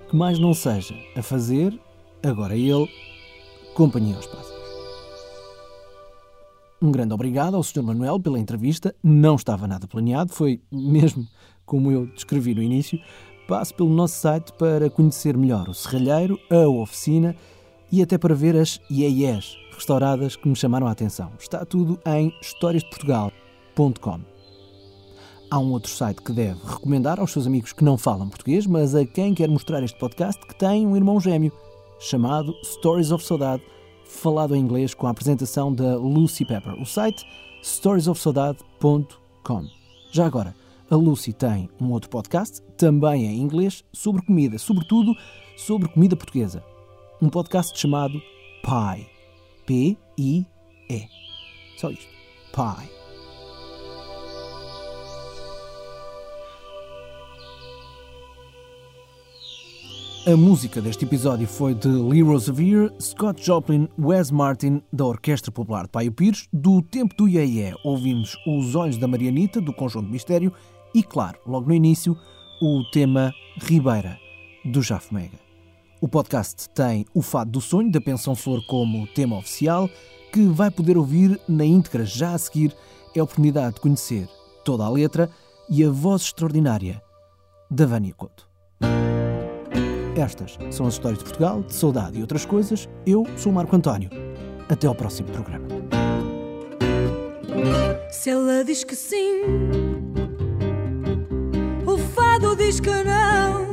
que 0.09 0.15
mais 0.15 0.39
não 0.39 0.53
seja 0.53 0.95
a 1.15 1.21
fazer, 1.21 1.79
agora 2.23 2.55
ele, 2.55 2.89
companhia 3.73 4.15
aos 4.15 4.27
pássaros. 4.27 4.61
Um 6.81 6.91
grande 6.91 7.13
obrigado 7.13 7.55
ao 7.55 7.63
Sr. 7.63 7.83
Manuel 7.83 8.19
pela 8.19 8.39
entrevista, 8.39 8.95
não 9.03 9.35
estava 9.35 9.67
nada 9.67 9.87
planeado, 9.87 10.33
foi 10.33 10.61
mesmo 10.71 11.27
como 11.65 11.91
eu 11.91 12.07
descrevi 12.07 12.55
no 12.55 12.63
início. 12.63 12.99
Passe 13.47 13.73
pelo 13.73 13.89
nosso 13.89 14.15
site 14.15 14.51
para 14.53 14.89
conhecer 14.89 15.37
melhor 15.37 15.69
o 15.69 15.73
serralheiro, 15.73 16.39
a 16.49 16.67
oficina 16.67 17.35
e 17.91 18.01
até 18.01 18.17
para 18.17 18.33
ver 18.33 18.55
as 18.55 18.79
IES 18.89 19.57
restauradas 19.73 20.35
que 20.35 20.47
me 20.47 20.55
chamaram 20.55 20.87
a 20.87 20.91
atenção. 20.91 21.31
Está 21.39 21.65
tudo 21.65 21.99
em 22.05 22.33
historiasdeportugal.com. 22.41 24.30
Há 25.51 25.59
um 25.59 25.73
outro 25.73 25.91
site 25.91 26.21
que 26.21 26.31
deve 26.31 26.61
recomendar 26.65 27.19
aos 27.19 27.33
seus 27.33 27.45
amigos 27.45 27.73
que 27.73 27.83
não 27.83 27.97
falam 27.97 28.29
português, 28.29 28.65
mas 28.65 28.95
a 28.95 29.05
quem 29.05 29.33
quer 29.33 29.49
mostrar 29.49 29.83
este 29.83 29.99
podcast 29.99 30.41
que 30.47 30.55
tem 30.55 30.87
um 30.87 30.95
irmão 30.95 31.19
gêmeo, 31.19 31.51
chamado 31.99 32.55
Stories 32.63 33.11
of 33.11 33.21
Saudade, 33.21 33.61
falado 34.05 34.55
em 34.55 34.61
inglês 34.61 34.93
com 34.93 35.07
a 35.07 35.09
apresentação 35.09 35.75
da 35.75 35.97
Lucy 35.97 36.45
Pepper. 36.45 36.81
O 36.81 36.85
site 36.85 37.25
storiesofsaudade.com. 37.61 39.65
Já 40.09 40.25
agora, 40.25 40.55
A 40.89 40.95
Lucy 40.95 41.33
tem 41.33 41.69
um 41.81 41.91
outro 41.91 42.09
podcast, 42.09 42.61
também 42.77 43.25
em 43.25 43.41
inglês, 43.41 43.83
sobre 43.91 44.21
comida, 44.21 44.57
sobretudo 44.57 45.13
sobre 45.57 45.89
comida 45.89 46.15
portuguesa. 46.15 46.63
Um 47.21 47.27
podcast 47.27 47.77
chamado 47.77 48.21
Pie. 48.63 49.05
P-I-E. 49.65 51.07
Só 51.77 51.91
isto. 51.91 52.07
Pie. 52.53 53.00
A 60.23 60.37
música 60.37 60.79
deste 60.79 61.03
episódio 61.03 61.47
foi 61.47 61.73
de 61.73 61.87
Lee 61.87 62.21
Rosevere, 62.21 62.91
Scott 63.01 63.43
Joplin, 63.43 63.89
Wes 63.97 64.29
Martin, 64.29 64.79
da 64.93 65.03
Orquestra 65.03 65.51
Popular 65.51 65.85
de 65.85 65.89
Paio 65.89 66.11
Pires, 66.11 66.47
do 66.53 66.79
Tempo 66.79 67.15
do 67.17 67.27
Iê 67.27 67.73
ouvimos 67.83 68.37
Os 68.45 68.75
Olhos 68.75 68.99
da 68.99 69.07
Marianita, 69.07 69.59
do 69.59 69.73
Conjunto 69.73 70.07
Mistério, 70.07 70.53
e, 70.93 71.01
claro, 71.01 71.39
logo 71.43 71.67
no 71.67 71.73
início, 71.73 72.15
o 72.61 72.83
tema 72.91 73.33
Ribeira, 73.63 74.15
do 74.63 74.83
Jafo 74.83 75.11
Mega. 75.11 75.39
O 75.99 76.07
podcast 76.07 76.69
tem 76.69 77.03
o 77.15 77.23
Fado 77.23 77.49
do 77.49 77.61
Sonho, 77.61 77.91
da 77.91 77.99
Pensão 77.99 78.35
Flor, 78.35 78.63
como 78.67 79.07
tema 79.07 79.39
oficial, 79.39 79.89
que 80.31 80.45
vai 80.45 80.69
poder 80.69 80.99
ouvir 80.99 81.41
na 81.49 81.65
íntegra 81.65 82.05
já 82.05 82.35
a 82.35 82.37
seguir. 82.37 82.75
É 83.15 83.19
a 83.19 83.23
oportunidade 83.23 83.73
de 83.73 83.81
conhecer 83.81 84.29
toda 84.63 84.85
a 84.85 84.89
letra 84.89 85.31
e 85.67 85.83
a 85.83 85.89
voz 85.89 86.21
extraordinária 86.21 87.01
da 87.71 87.87
Vânia 87.87 88.13
Couto. 88.13 88.47
Estas 90.21 90.55
são 90.69 90.85
as 90.85 90.93
histórias 90.93 91.17
de 91.17 91.25
Portugal, 91.25 91.63
de 91.63 91.73
saudade 91.73 92.19
e 92.19 92.21
outras 92.21 92.45
coisas. 92.45 92.87
Eu 93.07 93.25
sou 93.35 93.51
o 93.51 93.55
Marco 93.55 93.75
António. 93.75 94.07
Até 94.69 94.85
ao 94.85 94.93
próximo 94.93 95.29
programa. 95.29 95.65
Se 98.11 98.29
ela 98.29 98.63
diz 98.63 98.83
que 98.83 98.95
sim, 98.95 99.41
o 101.87 101.97
fado 101.97 102.55
diz 102.55 102.79
que 102.79 102.91
não. 102.91 103.71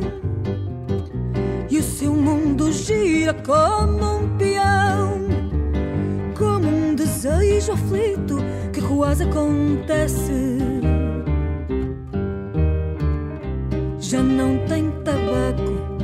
E 1.68 1.76
o 1.76 1.82
seu 1.82 2.14
mundo 2.14 2.72
gira 2.72 3.34
como 3.34 4.16
um 4.16 4.38
peão, 4.38 5.28
como 6.34 6.66
um 6.66 6.94
desejo 6.94 7.72
aflito 7.72 8.38
que 8.72 8.80
quase 8.80 9.24
acontece. 9.24 10.32
Já 14.00 14.22
não 14.22 14.66
tem 14.66 14.90
tabaco 15.04 15.97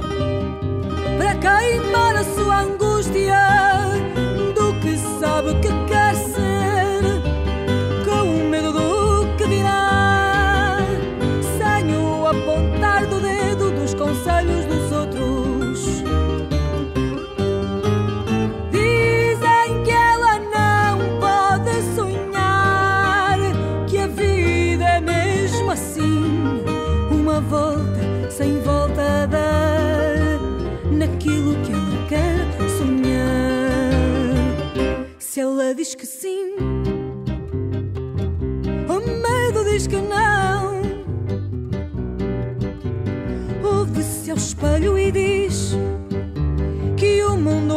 gain 1.40 1.82
para 1.92 2.22
su 2.24 2.50
angustia. 2.50 3.73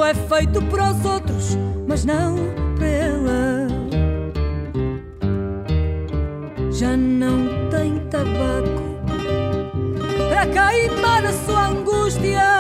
É 0.08 0.14
feito 0.14 0.62
para 0.68 0.92
os 0.92 1.06
outros, 1.06 1.58
mas 1.86 2.06
não 2.06 2.36
para 2.78 2.88
ela. 2.88 3.68
Já 6.72 6.96
não 6.96 7.70
tem 7.70 8.00
tabaco 8.10 8.88
para 10.30 10.46
queimar 10.48 11.26
a 11.26 11.34
sua 11.34 11.68
angústia 11.68 12.57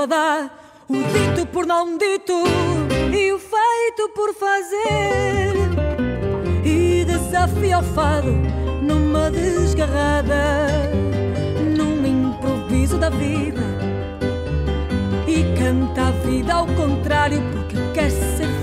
ela 0.00 0.06
dá 0.06 0.50
o 0.88 0.94
dito 0.94 1.46
por 1.48 1.66
não 1.66 1.98
dito 1.98 2.32
e 3.14 3.32
o 3.32 3.38
feito 3.38 4.08
por 4.14 4.32
fazer. 4.32 5.52
E 6.64 7.04
desafia 7.04 7.80
o 7.80 7.82
fado 7.82 8.32
numa 8.82 9.30
desgarrada, 9.30 10.90
num 11.76 12.06
improviso 12.06 12.96
da 12.96 13.10
vida. 13.10 13.60
E 15.26 15.42
canta 15.58 16.08
a 16.08 16.10
vida 16.26 16.54
ao 16.54 16.66
contrário 16.66 17.42
porque 17.52 17.76
quer 17.92 18.10
ser 18.10 18.59